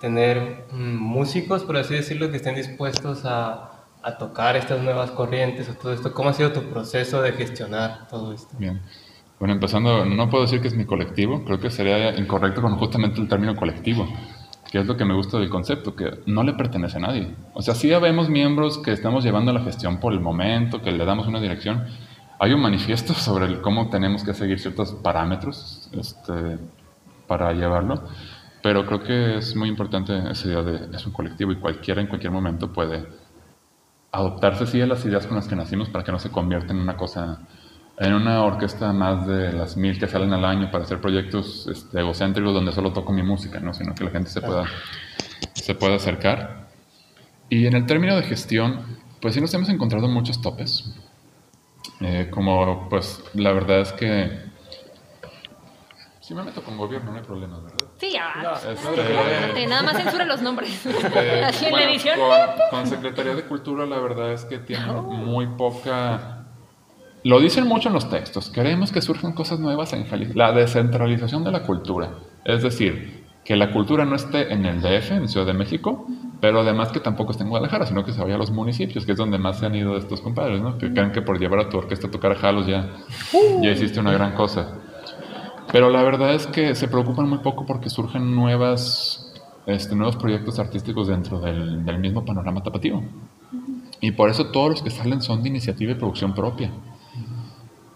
[0.00, 5.68] tener mm, músicos, por así decirlo, que estén dispuestos a, a tocar estas nuevas corrientes
[5.68, 6.14] o todo esto.
[6.14, 8.56] ¿Cómo ha sido tu proceso de gestionar todo esto?
[8.58, 8.80] Bien.
[9.38, 13.20] Bueno, empezando, no puedo decir que es mi colectivo, creo que sería incorrecto con justamente
[13.20, 14.08] el término colectivo,
[14.70, 17.34] que es lo que me gusta del concepto, que no le pertenece a nadie.
[17.52, 21.04] O sea, sí habemos miembros que estamos llevando la gestión por el momento, que le
[21.04, 21.84] damos una dirección.
[22.42, 26.58] Hay un manifiesto sobre el cómo tenemos que seguir ciertos parámetros este,
[27.28, 28.02] para llevarlo,
[28.60, 32.08] pero creo que es muy importante esa idea de es un colectivo y cualquiera en
[32.08, 33.06] cualquier momento puede
[34.10, 36.80] adoptarse sí a las ideas con las que nacimos para que no se convierta en
[36.80, 37.42] una cosa,
[37.96, 42.00] en una orquesta más de las mil que salen al año para hacer proyectos este,
[42.00, 43.72] egocéntricos donde solo toco mi música, ¿no?
[43.72, 44.64] sino que la gente se pueda,
[45.54, 46.66] se pueda acercar.
[47.48, 48.80] Y en el término de gestión,
[49.20, 50.92] pues sí nos hemos encontrado muchos topes.
[52.02, 54.52] Eh, como pues la verdad es que
[56.20, 57.88] si me meto con gobierno no hay problema, ¿verdad?
[57.98, 60.86] Sí, ah, Este, nada más censura los nombres.
[61.44, 62.18] Así en la bueno, edición.
[62.18, 66.46] Con, con Secretaría de Cultura la verdad es que tienen muy poca...
[67.24, 70.34] Lo dicen mucho en los textos, queremos que surjan cosas nuevas en Jalisco.
[70.36, 72.10] La descentralización de la cultura,
[72.44, 76.06] es decir, que la cultura no esté en el DF, en Ciudad de México,
[76.42, 79.12] pero además que tampoco esté en Guadalajara, sino que se vaya a los municipios, que
[79.12, 80.76] es donde más se han ido estos compadres, ¿no?
[80.76, 82.96] Que creen que por llevar a tu orquesta a tocar a Jalos ya,
[83.62, 84.80] ya hiciste una gran cosa.
[85.70, 89.32] Pero la verdad es que se preocupan muy poco porque surgen nuevas,
[89.66, 93.04] este, nuevos proyectos artísticos dentro del, del mismo panorama tapatío.
[94.00, 96.72] Y por eso todos los que salen son de iniciativa y producción propia.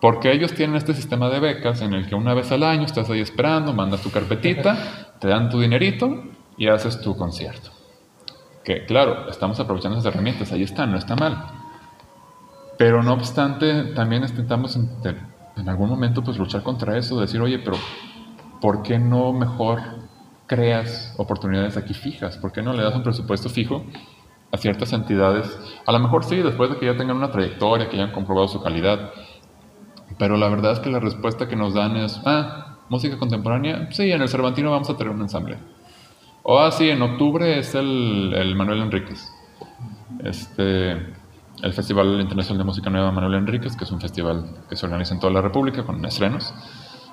[0.01, 3.11] Porque ellos tienen este sistema de becas en el que una vez al año estás
[3.11, 6.23] ahí esperando, mandas tu carpetita, te dan tu dinerito
[6.57, 7.76] y haces tu concierto.
[8.67, 11.41] Que claro, estamos aprovechando esas herramientas, ahí están, no está mal.
[12.77, 14.91] Pero no obstante, también intentamos en,
[15.57, 17.77] en algún momento pues luchar contra eso, decir, oye, pero
[18.61, 19.79] ¿por qué no mejor
[20.49, 22.39] creas oportunidades aquí fijas?
[22.39, 23.85] ¿Por qué no le das un presupuesto fijo
[24.51, 25.57] a ciertas entidades?
[25.87, 28.61] A lo mejor sí, después de que ya tengan una trayectoria, que hayan comprobado su
[28.61, 29.13] calidad.
[30.19, 34.11] Pero la verdad es que la respuesta que nos dan es, ah, música contemporánea, sí,
[34.11, 35.76] en el Cervantino vamos a tener un ensamble.
[36.49, 39.33] O ah, sí, en octubre es el, el Manuel Enríquez.
[40.23, 44.87] Este, el Festival Internacional de Música Nueva Manuel Enríquez, que es un festival que se
[44.87, 46.55] organiza en toda la República con estrenos,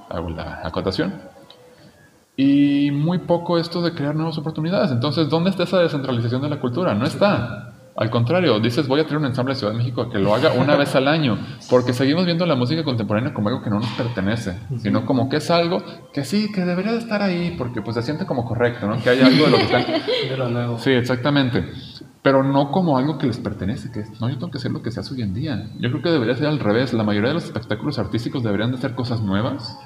[0.07, 1.15] hago la acotación.
[2.37, 4.91] Y muy poco esto de crear nuevas oportunidades.
[4.91, 6.93] Entonces, ¿dónde está esa descentralización de la cultura?
[6.93, 7.72] No está.
[7.95, 10.53] Al contrario, dices, voy a tener un ensamble de Ciudad de México que lo haga
[10.53, 11.37] una vez al año,
[11.69, 15.37] porque seguimos viendo la música contemporánea como algo que no nos pertenece, sino como que
[15.37, 18.87] es algo que sí, que debería de estar ahí, porque pues se siente como correcto,
[18.87, 19.01] ¿no?
[19.01, 19.83] Que hay algo de lo que están...
[20.29, 20.79] De lo nuevo.
[20.79, 21.69] Sí, exactamente.
[22.23, 24.81] Pero no como algo que les pertenece, que es, no, yo tengo que hacer lo
[24.81, 25.69] que se hace hoy en día.
[25.79, 26.93] Yo creo que debería ser al revés.
[26.93, 29.77] La mayoría de los espectáculos artísticos deberían de hacer cosas nuevas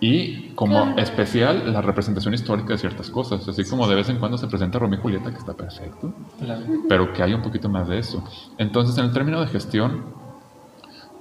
[0.00, 0.98] y como Claro.
[1.00, 3.46] especial la representación histórica de ciertas cosas.
[3.48, 6.62] Así como de vez en cuando se presenta Romeo y Julieta, que está perfecto, Claro.
[6.88, 8.22] pero que hay un poquito más de eso.
[8.58, 10.04] Entonces, en el término de gestión,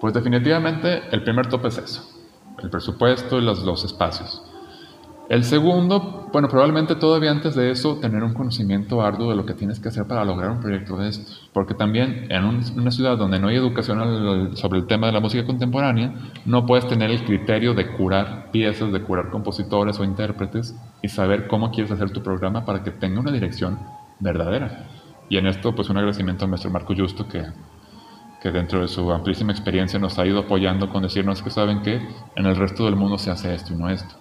[0.02, 2.04] pues definitivamente el primer tope es eso,
[2.62, 4.42] el presupuesto y los, los espacios.
[5.28, 9.56] El segundo, bueno, probablemente todavía antes de eso, tener un conocimiento arduo de lo que
[9.56, 11.50] tienes que hacer para lograr un proyecto de estos.
[11.52, 15.20] Porque también en un- una ciudad donde no hay educación sobre el tema de la
[15.20, 16.14] música contemporánea,
[16.46, 21.48] no puedes tener el criterio de curar piezas, de curar compositores o intérpretes y saber
[21.48, 23.80] cómo quieres hacer tu programa para que tenga una dirección
[24.20, 24.90] verdadera.
[25.28, 27.44] Y en esto, pues un agradecimiento al maestro Marco Justo que
[28.42, 31.96] que dentro de su amplísima experiencia nos ha ido apoyando con decirnos que saben que
[32.36, 34.14] en el resto del mundo se hace esto y no esto.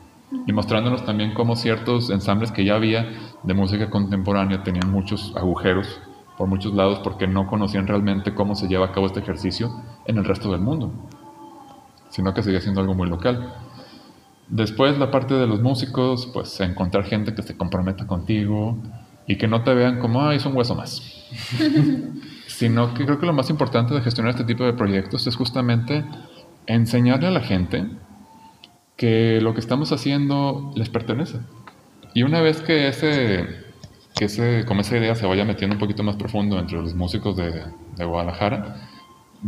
[0.47, 3.11] Y mostrándonos también cómo ciertos ensambles que ya había
[3.43, 6.01] de música contemporánea tenían muchos agujeros
[6.37, 9.70] por muchos lados porque no conocían realmente cómo se lleva a cabo este ejercicio
[10.07, 10.93] en el resto del mundo,
[12.11, 13.55] sino que seguía siendo algo muy local.
[14.49, 18.76] Después la parte de los músicos, pues encontrar gente que se comprometa contigo
[19.26, 21.03] y que no te vean como, ah, es un hueso más.
[22.47, 26.05] sino que creo que lo más importante de gestionar este tipo de proyectos es justamente
[26.66, 27.87] enseñarle a la gente
[28.97, 31.38] que lo que estamos haciendo les pertenece.
[32.14, 33.47] Y una vez que ese,
[34.14, 37.36] que ese, como esa idea se vaya metiendo un poquito más profundo entre los músicos
[37.36, 37.64] de,
[37.97, 38.88] de Guadalajara,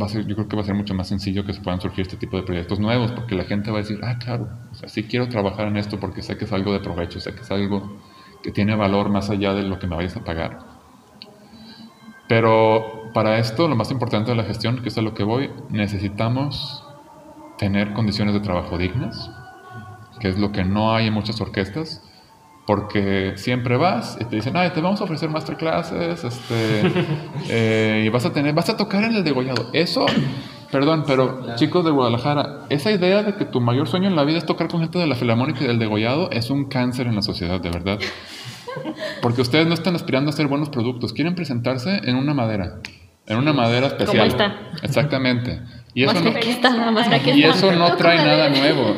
[0.00, 1.80] va a ser, yo creo que va a ser mucho más sencillo que se puedan
[1.80, 4.74] surgir este tipo de proyectos nuevos, porque la gente va a decir, ah, claro, o
[4.74, 7.40] sea, sí quiero trabajar en esto porque sé que es algo de provecho, sé que
[7.42, 7.96] es algo
[8.42, 10.58] que tiene valor más allá de lo que me vayas a pagar.
[12.28, 15.50] Pero para esto, lo más importante de la gestión, que es a lo que voy,
[15.70, 16.85] necesitamos
[17.58, 19.30] tener condiciones de trabajo dignas,
[20.20, 22.02] que es lo que no hay en muchas orquestas,
[22.66, 26.82] porque siempre vas y te dicen, ay, te vamos a ofrecer masterclasses, este,
[27.48, 29.70] eh, y vas a tener, vas a tocar en el degollado.
[29.72, 30.04] Eso,
[30.72, 34.38] perdón, pero chicos de Guadalajara, esa idea de que tu mayor sueño en la vida
[34.38, 37.22] es tocar con gente de la Filarmónica y del degollado es un cáncer en la
[37.22, 37.98] sociedad, de verdad.
[39.22, 42.80] Porque ustedes no están aspirando a hacer buenos productos, quieren presentarse en una madera,
[43.26, 44.16] en una madera especial.
[44.16, 44.56] Como esta.
[44.82, 45.62] Exactamente.
[45.96, 46.68] Y eso, está,
[47.34, 48.96] y no trae nada nuevo.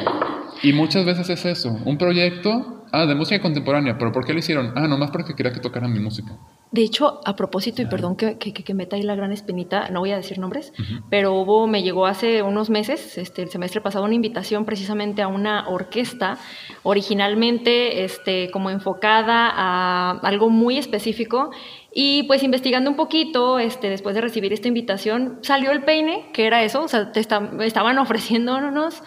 [0.65, 4.41] Y muchas veces es eso, un proyecto, ah, de música contemporánea, pero ¿por qué lo
[4.41, 4.73] hicieron?
[4.75, 6.37] Ah, nomás porque quería que tocaran mi música.
[6.73, 10.01] De hecho, a propósito, y perdón que, que, que meta ahí la gran espinita, no
[10.01, 10.73] voy a decir nombres,
[11.09, 15.29] pero hubo, me llegó hace unos meses, este, el semestre pasado, una invitación precisamente a
[15.29, 16.37] una orquesta,
[16.83, 21.53] originalmente este, como enfocada a algo muy específico.
[21.93, 26.47] Y pues investigando un poquito, este, después de recibir esta invitación, salió el peine, que
[26.47, 29.03] era eso, o sea, te esta- estaban ofreciéndonos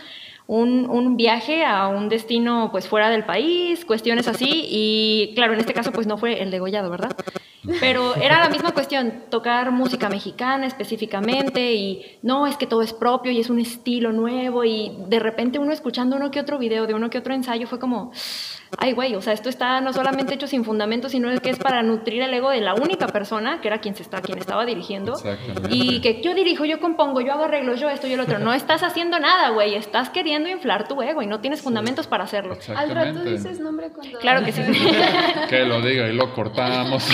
[0.47, 5.59] un, un viaje a un destino pues fuera del país, cuestiones así, y claro, en
[5.59, 7.15] este caso pues no fue el degollado, ¿verdad?
[7.79, 12.91] Pero era la misma cuestión, tocar música mexicana específicamente y no, es que todo es
[12.91, 16.87] propio y es un estilo nuevo y de repente uno escuchando uno que otro video
[16.87, 18.11] de uno que otro ensayo fue como,
[18.77, 21.83] ay güey, o sea, esto está no solamente hecho sin fundamento, sino que es para
[21.83, 25.13] nutrir el ego de la única persona, que era quien, se está, quien estaba dirigiendo,
[25.13, 25.69] Exactamente.
[25.71, 28.39] y que yo dirijo, yo compongo, yo hago arreglos, yo esto y el otro.
[28.39, 32.23] No estás haciendo nada, güey, estás queriendo inflar tu ego y no tienes fundamentos para
[32.23, 32.57] hacerlo.
[32.75, 34.19] Al rato dices nombre cuando...
[34.19, 34.61] Claro que sí.
[35.49, 37.07] Que lo diga y lo cortamos.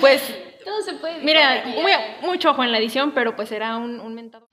[0.00, 0.34] Pues
[0.64, 1.22] Todo se puede.
[1.22, 2.18] Mira, muy- ya.
[2.22, 4.48] mucho ojo en la edición, pero pues era un, un mentado.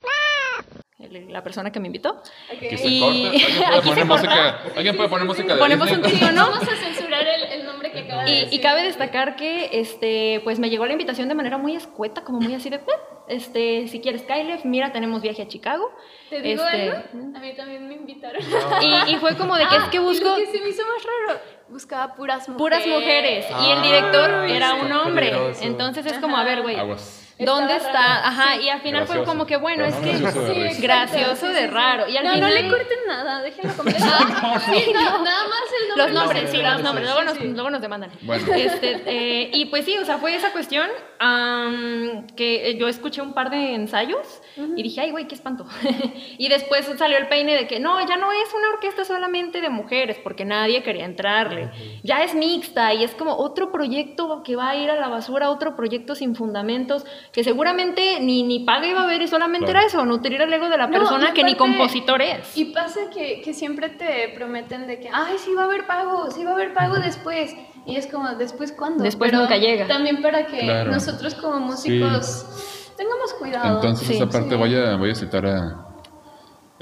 [1.28, 2.10] La persona que me invitó.
[2.52, 2.58] Ok.
[2.60, 3.16] Que se Y- corte.
[3.28, 4.14] ¿Alguien puede Aquí poner se corta.
[4.28, 4.60] música?
[4.76, 6.12] ¿Alguien puede poner música de Ponemos Disney?
[6.12, 6.50] un trío, ¿no?
[6.50, 8.54] Vamos a censurar el, el nombre que acaba de Y, decir.
[8.54, 12.40] y cabe destacar que este, pues me llegó la invitación de manera muy escueta, como
[12.40, 12.80] muy así de, "Eh,
[13.28, 15.90] este, si quieres, Kyle, mira, tenemos viaje a Chicago.
[16.30, 17.02] ¿Te digo Este, algo?
[17.36, 18.40] A mí también me invitaron.
[18.82, 20.68] Y, y fue como de que es que Ah, y busco Lo que se me
[20.68, 22.58] hizo más raro, buscaba puras mujeres.
[22.58, 25.30] puras mujeres y el Ah, director está era un hombre.
[25.30, 25.62] peligroso.
[25.64, 27.25] entonces es como, a ver, güey, Aguas.
[27.38, 27.92] ¿Dónde está?
[27.92, 28.20] raro.
[28.24, 28.64] Ajá, Sí.
[28.64, 29.30] y al final fue Gracioso.
[29.30, 32.08] como que, bueno, Pero es no que gracioso de Sí, gracioso de raro.
[32.08, 34.60] Y al no, final no le corten nada, déjenlo completar.
[34.60, 36.04] sí, no, nada más el nombre.
[36.04, 37.06] Los nombres, sí, los Sí, nombres.
[37.08, 37.48] sí, Luego nos, sí.
[37.48, 38.10] luego nos demandan.
[38.22, 38.54] Bueno.
[38.54, 43.32] Este, eh, y pues sí, o sea, fue esa cuestión am, que yo escuché un
[43.34, 44.42] par de ensayos
[44.76, 45.66] y dije, ay, güey, qué espanto.
[46.38, 49.68] y después salió el peine de que no, ya no es una orquesta solamente de
[49.68, 51.70] mujeres, porque nadie quería entrarle.
[52.02, 55.50] Ya es mixta y es como otro proyecto que va a ir a la basura,
[55.50, 59.78] otro proyecto sin fundamentos, que seguramente ni, ni paga iba a haber y solamente Claro.
[59.80, 62.56] era eso, nutrir el ego de la No, persona que ni compositor es.
[62.56, 66.30] Y pasa que, que siempre te prometen de que, ay, sí va a haber pago,
[66.30, 67.54] sí va a haber pago después.
[67.84, 69.04] Y es como, ¿después cuándo?
[69.04, 69.86] Después nunca llega.
[69.86, 70.90] También para que Claro.
[70.90, 73.76] nosotros como músicos tengamos cuidado.
[73.76, 74.14] Entonces, Sí.
[74.14, 74.56] esa parte Sí.
[74.56, 75.86] voy, a, voy a citar a,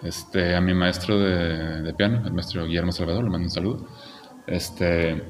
[0.03, 3.87] este, a mi maestro de, de piano, el maestro Guillermo Salvador, le mando un saludo,
[4.47, 5.25] este,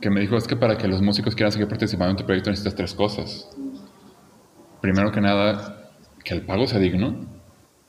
[0.00, 2.50] que me dijo, es que para que los músicos quieran seguir participando en tu proyecto
[2.50, 3.48] necesitas tres cosas.
[4.86, 5.90] Primero que nada,
[6.22, 7.26] que el pago sea digno,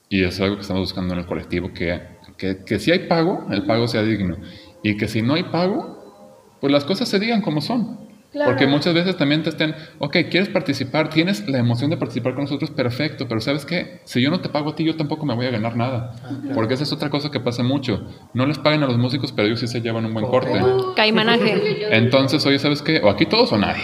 [0.09, 2.01] y es algo que estamos buscando en el colectivo, que,
[2.39, 4.37] que, que si hay pago, el pago sea digno,
[4.81, 8.07] y que si no hay pago, pues las cosas se digan como son.
[8.31, 8.49] Claro.
[8.49, 12.45] Porque muchas veces también te estén, ok, quieres participar, tienes la emoción de participar con
[12.45, 14.01] nosotros, perfecto, pero ¿sabes qué?
[14.05, 16.13] Si yo no te pago a ti, yo tampoco me voy a ganar nada.
[16.55, 18.07] Porque esa es otra cosa que pasa mucho.
[18.33, 20.59] No les pagan a los músicos, pero ellos sí se llevan un buen corte.
[20.95, 21.85] Caimanaje.
[21.95, 23.01] Entonces, oye, ¿sabes qué?
[23.01, 23.83] O aquí todos o nadie.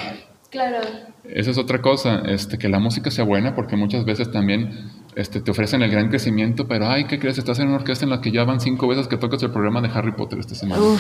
[0.54, 0.78] Claro.
[1.26, 5.42] Esa es otra cosa, este, que la música sea buena, porque muchas veces también este,
[5.42, 7.38] te ofrecen el gran crecimiento, pero ay, ¿qué crees?
[7.40, 9.82] Estás en una orquesta en la que ya van cinco veces que tocas el programa
[9.82, 10.82] de Harry Potter esta semana.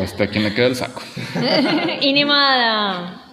[0.00, 1.02] Este, a quien le queda el saco.
[2.02, 3.24] Inimada.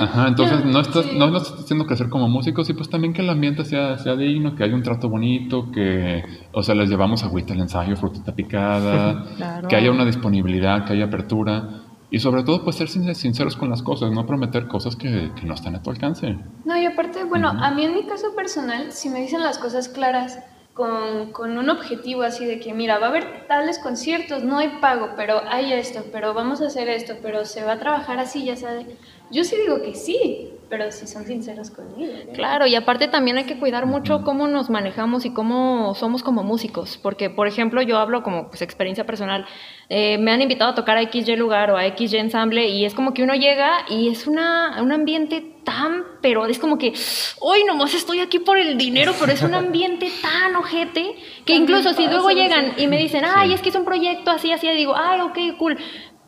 [0.00, 1.10] Ajá, entonces no estás, Sí.
[1.16, 4.16] no nos estás haciendo crecer como músicos y pues también que el ambiente sea, sea
[4.16, 8.34] digno, que haya un trato bonito, que, o sea, les llevamos agüita al ensayo, frutita
[8.34, 9.68] picada, Claro.
[9.68, 13.82] que haya una disponibilidad, que haya apertura, Y sobre todo, pues ser sinceros con las
[13.82, 16.36] cosas, no prometer cosas que, que no están a tu alcance.
[16.64, 19.88] No, y aparte, bueno, a mí en mi caso personal, si me dicen las cosas
[19.88, 20.38] claras,
[20.76, 24.68] con, con, un objetivo así de que, mira, va a haber tales conciertos, no hay
[24.80, 28.44] pago, pero hay esto, pero vamos a hacer esto, pero se va a trabajar así,
[28.44, 28.86] ya sabes.
[29.30, 32.12] Yo sí digo que sí, pero si son sinceros conmigo.
[32.34, 36.42] Claro, y aparte también hay que cuidar mucho cómo nos manejamos y cómo somos como
[36.42, 39.46] músicos, porque por ejemplo yo hablo como pues, experiencia personal,
[39.88, 42.94] eh, me han invitado a tocar a XY lugar o a XY ensamble y es
[42.94, 46.92] como que uno llega y es una, un ambiente tan, pero es como que,
[47.40, 51.14] hoy nomás estoy aquí por el dinero, pero es un ambiente tan ojete
[51.44, 54.52] que incluso si luego llegan y me dicen, ay, es que es un proyecto así,
[54.52, 55.76] así, digo, ay, ok, cool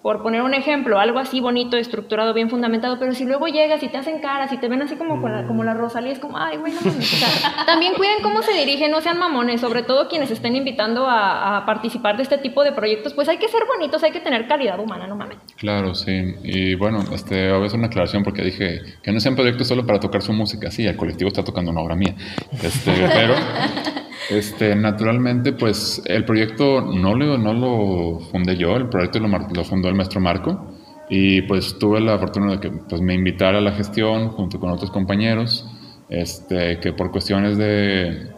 [0.02, 3.88] por poner un ejemplo, algo así bonito, estructurado, bien fundamentado, pero si luego llegas y
[3.88, 6.56] te hacen caras y te ven así como, la, como la Rosalía, es como, ay,
[6.56, 6.78] bueno,
[7.66, 12.16] también cuiden cómo se dirigen, no sean mamones, sobre todo quienes estén invitando a, participar
[12.16, 15.06] de este tipo de proyectos, pues hay que ser bonitos, hay que tener calidad humana,
[15.06, 15.38] no mames.
[15.56, 19.66] Claro, sí, y bueno, este, a veces una aclaración porque dije que no sean proyectos
[19.66, 22.14] solo para tocar su música, sí, el colectivo está tocando una obra mía,
[22.62, 23.34] este, pero
[24.30, 30.20] este, naturalmente, pues el proyecto no lo, fundé yo, el proyecto lo, fundó el maestro
[30.20, 30.74] Marco
[31.08, 34.70] y pues tuve la fortuna de que pues, me invitara a la gestión junto con
[34.70, 35.66] otros compañeros,
[36.10, 38.36] este, que por cuestiones de,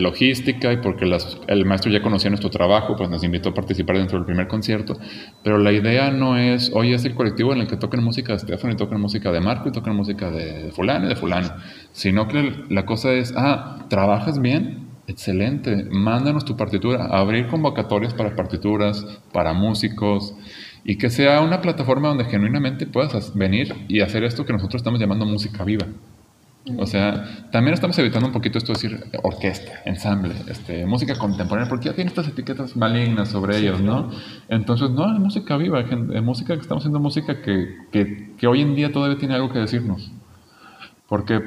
[0.00, 1.10] logística y porque
[1.48, 4.98] el maestro ya conocía nuestro trabajo, pues nos invitó a participar dentro del primer concierto.
[5.42, 8.40] Pero la idea no es, oye, es el colectivo en el que tocan música de
[8.40, 11.54] Stefano y tocan música de Marco y tocan música de fulano y de fulano,
[11.92, 14.81] sino que la cosa es, ah, ¿trabajas bien?
[15.06, 20.34] Excelente, mándanos tu partitura, abrir convocatorias para partituras, para músicos
[20.84, 25.00] y que sea una plataforma donde genuinamente puedas venir y hacer esto que nosotros estamos
[25.00, 25.86] llamando música viva.
[26.78, 31.68] O sea, también estamos evitando un poquito esto de decir orquesta, ensamble, este, música contemporánea,
[31.68, 34.10] porque ya tiene estas etiquetas malignas sobre ellos, ¿no?
[34.48, 38.60] Entonces, no, es música viva, es música que estamos haciendo música que, que, que hoy
[38.60, 40.12] en día todavía tiene algo que decirnos.
[41.08, 41.40] Porque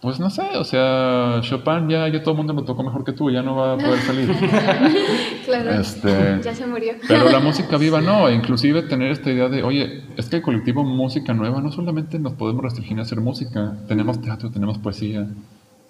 [0.00, 3.12] pues no sé, o sea, Chopin ya, ya todo el mundo lo tocó mejor que
[3.12, 4.30] tú, ya no va a poder salir.
[5.44, 6.94] claro, este, ya se murió.
[7.06, 10.84] Pero la música viva no, inclusive tener esta idea de, oye, es que el colectivo
[10.84, 15.26] Música Nueva no solamente nos podemos restringir a hacer música, tenemos teatro, tenemos poesía.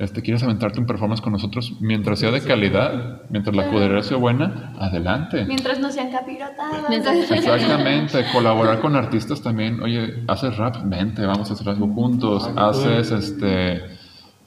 [0.00, 1.74] Este, ¿Quieres aventarte un performance con nosotros?
[1.78, 5.44] Mientras sea de calidad, mientras la cuadrera sea buena, adelante.
[5.44, 6.90] Mientras no sean capirotadas.
[6.90, 9.80] Exactamente, colaborar con artistas también.
[9.82, 12.50] Oye, haces rap, vente, vamos a hacer algo juntos.
[12.56, 13.99] Haces este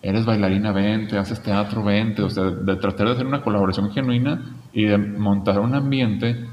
[0.03, 4.57] eres bailarina, vente, haces teatro, vente, o sea, de tratar de hacer una colaboración genuina
[4.73, 6.45] y de montar un ambiente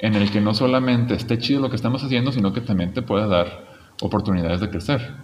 [0.00, 3.02] en el que no solamente esté chido lo que estamos haciendo, sino que también te
[3.02, 3.64] pueda dar
[4.02, 5.14] oportunidades de crecer.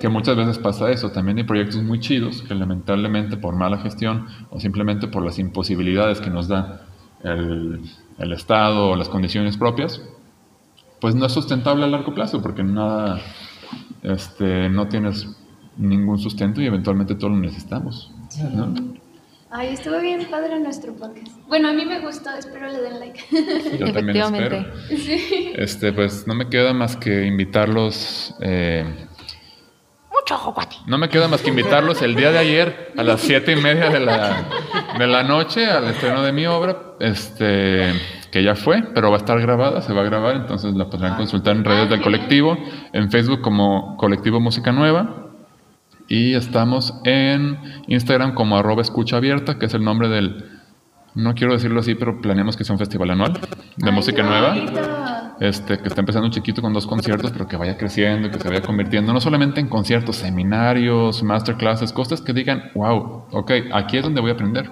[0.00, 4.26] Que muchas veces pasa eso, también hay proyectos muy chidos que lamentablemente por mala gestión
[4.50, 6.86] o simplemente por las imposibilidades que nos da
[7.22, 7.82] el,
[8.18, 10.02] el Estado o las condiciones propias,
[11.00, 13.20] pues no es sustentable a largo plazo porque nada,
[14.02, 15.36] este, no tienes
[15.76, 18.12] ningún sustento y eventualmente todos lo necesitamos.
[18.52, 18.74] ¿no?
[19.50, 21.28] Ay, estuvo bien padre nuestro podcast.
[21.48, 23.20] Bueno, a mí me gustó, espero le den like.
[23.78, 24.66] Yo también espero.
[25.56, 28.34] Este, pues no me queda más que invitarlos.
[28.40, 28.84] Eh,
[30.10, 30.76] Mucho juguete.
[30.86, 33.88] No me queda más que invitarlos el día de ayer a las siete y media
[33.90, 34.44] de la,
[34.98, 36.96] de la noche al estreno de mi obra.
[36.98, 37.92] Este
[38.30, 41.16] que ya fue, pero va a estar grabada, se va a grabar, entonces la podrán
[41.16, 42.58] consultar en redes del colectivo,
[42.92, 45.25] en Facebook como Colectivo Música Nueva,
[46.08, 50.44] y estamos en Instagram como arroba escucha abierta, que es el nombre del,
[51.14, 53.40] no quiero decirlo así, pero planeamos que sea un festival anual
[53.76, 55.34] de música nueva.
[55.38, 58.48] Este, que está empezando un chiquito con dos conciertos, pero que vaya creciendo, que se
[58.48, 64.02] vaya convirtiendo no solamente en conciertos, seminarios, masterclasses, cosas que digan, wow, ok, aquí es
[64.02, 64.70] donde voy a aprender.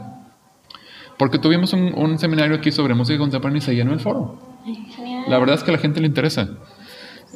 [1.18, 4.38] Porque tuvimos un, un seminario aquí sobre música contemporánea y se llenó el foro.
[5.28, 6.48] La verdad es que a la gente le interesa.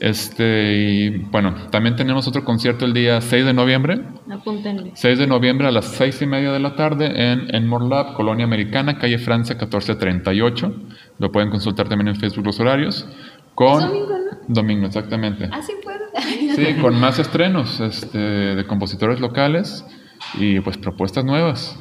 [0.01, 4.01] Este, y bueno, también tenemos otro concierto el día 6 de noviembre.
[4.31, 4.93] Apúntenle.
[4.95, 8.45] 6 de noviembre a las 6 y media de la tarde en Enmore Lab, Colonia
[8.45, 10.75] Americana, calle Francia 1438.
[11.19, 13.09] Lo pueden consultar también en Facebook los horarios.
[13.55, 14.39] Con domingo, ¿no?
[14.47, 15.49] Domingo, exactamente.
[15.51, 15.99] Ah, sí puedo.
[16.55, 19.85] sí, con más estrenos este, de compositores locales
[20.35, 21.79] y pues propuestas nuevas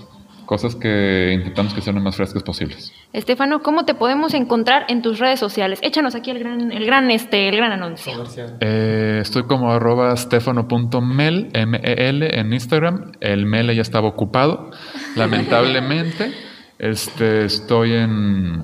[0.48, 2.92] cosas que intentamos que sean lo más frescas posibles.
[3.14, 5.78] Estefano, ¿cómo te podemos encontrar en tus redes sociales?
[5.84, 8.14] Échanos aquí el gran, el gran, este, el gran anuncio.
[8.62, 13.12] Eh, estoy como arroba stefano.mel, M-E-L, en Instagram.
[13.20, 14.72] El mel ya estaba ocupado,
[15.16, 16.32] lamentablemente.
[16.80, 18.64] este, estoy en,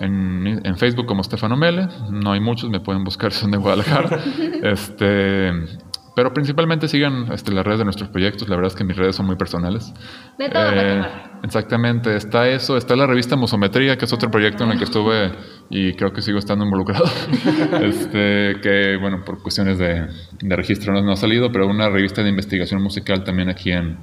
[0.00, 1.88] en, en, Facebook como Stefano Mele.
[2.10, 4.20] No hay muchos, me pueden buscar, son de Guadalajara.
[4.62, 5.50] este,
[6.16, 8.48] pero principalmente sigan este, las redes de nuestros proyectos.
[8.48, 9.92] La verdad es que mis redes son muy personales.
[10.38, 11.04] De todo eh,
[11.44, 12.16] Exactamente.
[12.16, 12.78] Está eso.
[12.78, 15.32] Está la revista Musometría, que es otro proyecto en el que estuve
[15.68, 17.04] y creo que sigo estando involucrado.
[17.82, 20.06] este, que, bueno, por cuestiones de,
[20.40, 23.98] de registro no, no, ha salido, pero una revista de investigación musical también aquí en,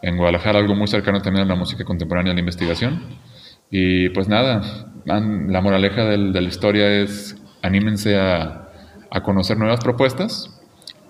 [0.00, 3.02] en Guadalajara, algo muy cercano también a la música contemporánea de la investigación.
[3.68, 4.62] Y pues nada,
[5.06, 8.68] la moraleja del, de la historia es anímense a,
[9.10, 10.61] a, conocer nuevas propuestas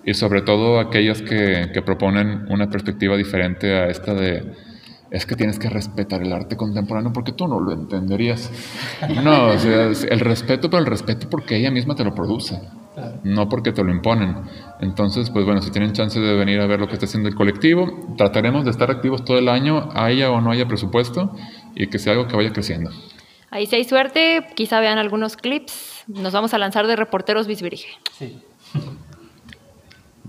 [0.05, 4.53] y sobre todo aquellas que, que proponen una perspectiva diferente a esta de
[5.13, 8.51] es que tienes que respetar el arte contemporáneo porque tú no lo entenderías.
[9.23, 12.59] No, o sea, el respeto, pero el respeto porque ella misma te lo produce,
[13.23, 14.37] no porque te lo imponen.
[14.81, 17.35] Entonces, pues bueno, si tienen chance de venir a ver lo que está haciendo el
[17.35, 21.35] colectivo, trataremos de estar activos todo el año, haya o no haya presupuesto,
[21.75, 22.89] y que sea algo que vaya creciendo.
[23.51, 26.05] Ahí si hay suerte, quizá vean algunos clips.
[26.07, 27.89] Nos vamos a lanzar de reporteros Bisbirige.
[28.17, 28.39] Sí.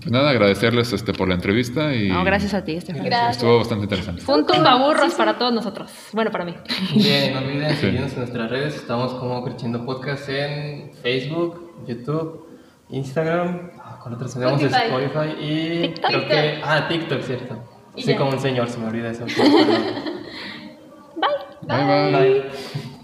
[0.05, 2.09] Pues nada, agradecerles este, por la entrevista y...
[2.09, 3.11] No, gracias a ti, Estefan.
[3.11, 4.21] Estuvo bastante interesante.
[4.21, 5.89] Fue un tumbaburros para todos nosotros.
[6.13, 6.53] Bueno, para mí.
[6.93, 8.75] Bien, no olviden seguirnos en nuestras redes.
[8.75, 12.45] Estamos como Creciendo Podcast en Facebook, YouTube,
[12.91, 13.71] Instagram.
[13.79, 14.61] Ah, ¿Cuál otro tenemos?
[14.61, 15.81] Spotify y...
[15.81, 16.11] TikTok.
[16.11, 16.61] Creo que...
[16.63, 17.63] Ah, TikTok, cierto.
[17.95, 18.17] Y Sí, ya.
[18.17, 19.25] como un señor, se me olvida eso.
[21.17, 21.25] Bye.
[21.63, 22.11] bye.
[22.11, 22.11] bye.
[22.11, 22.94] Bye.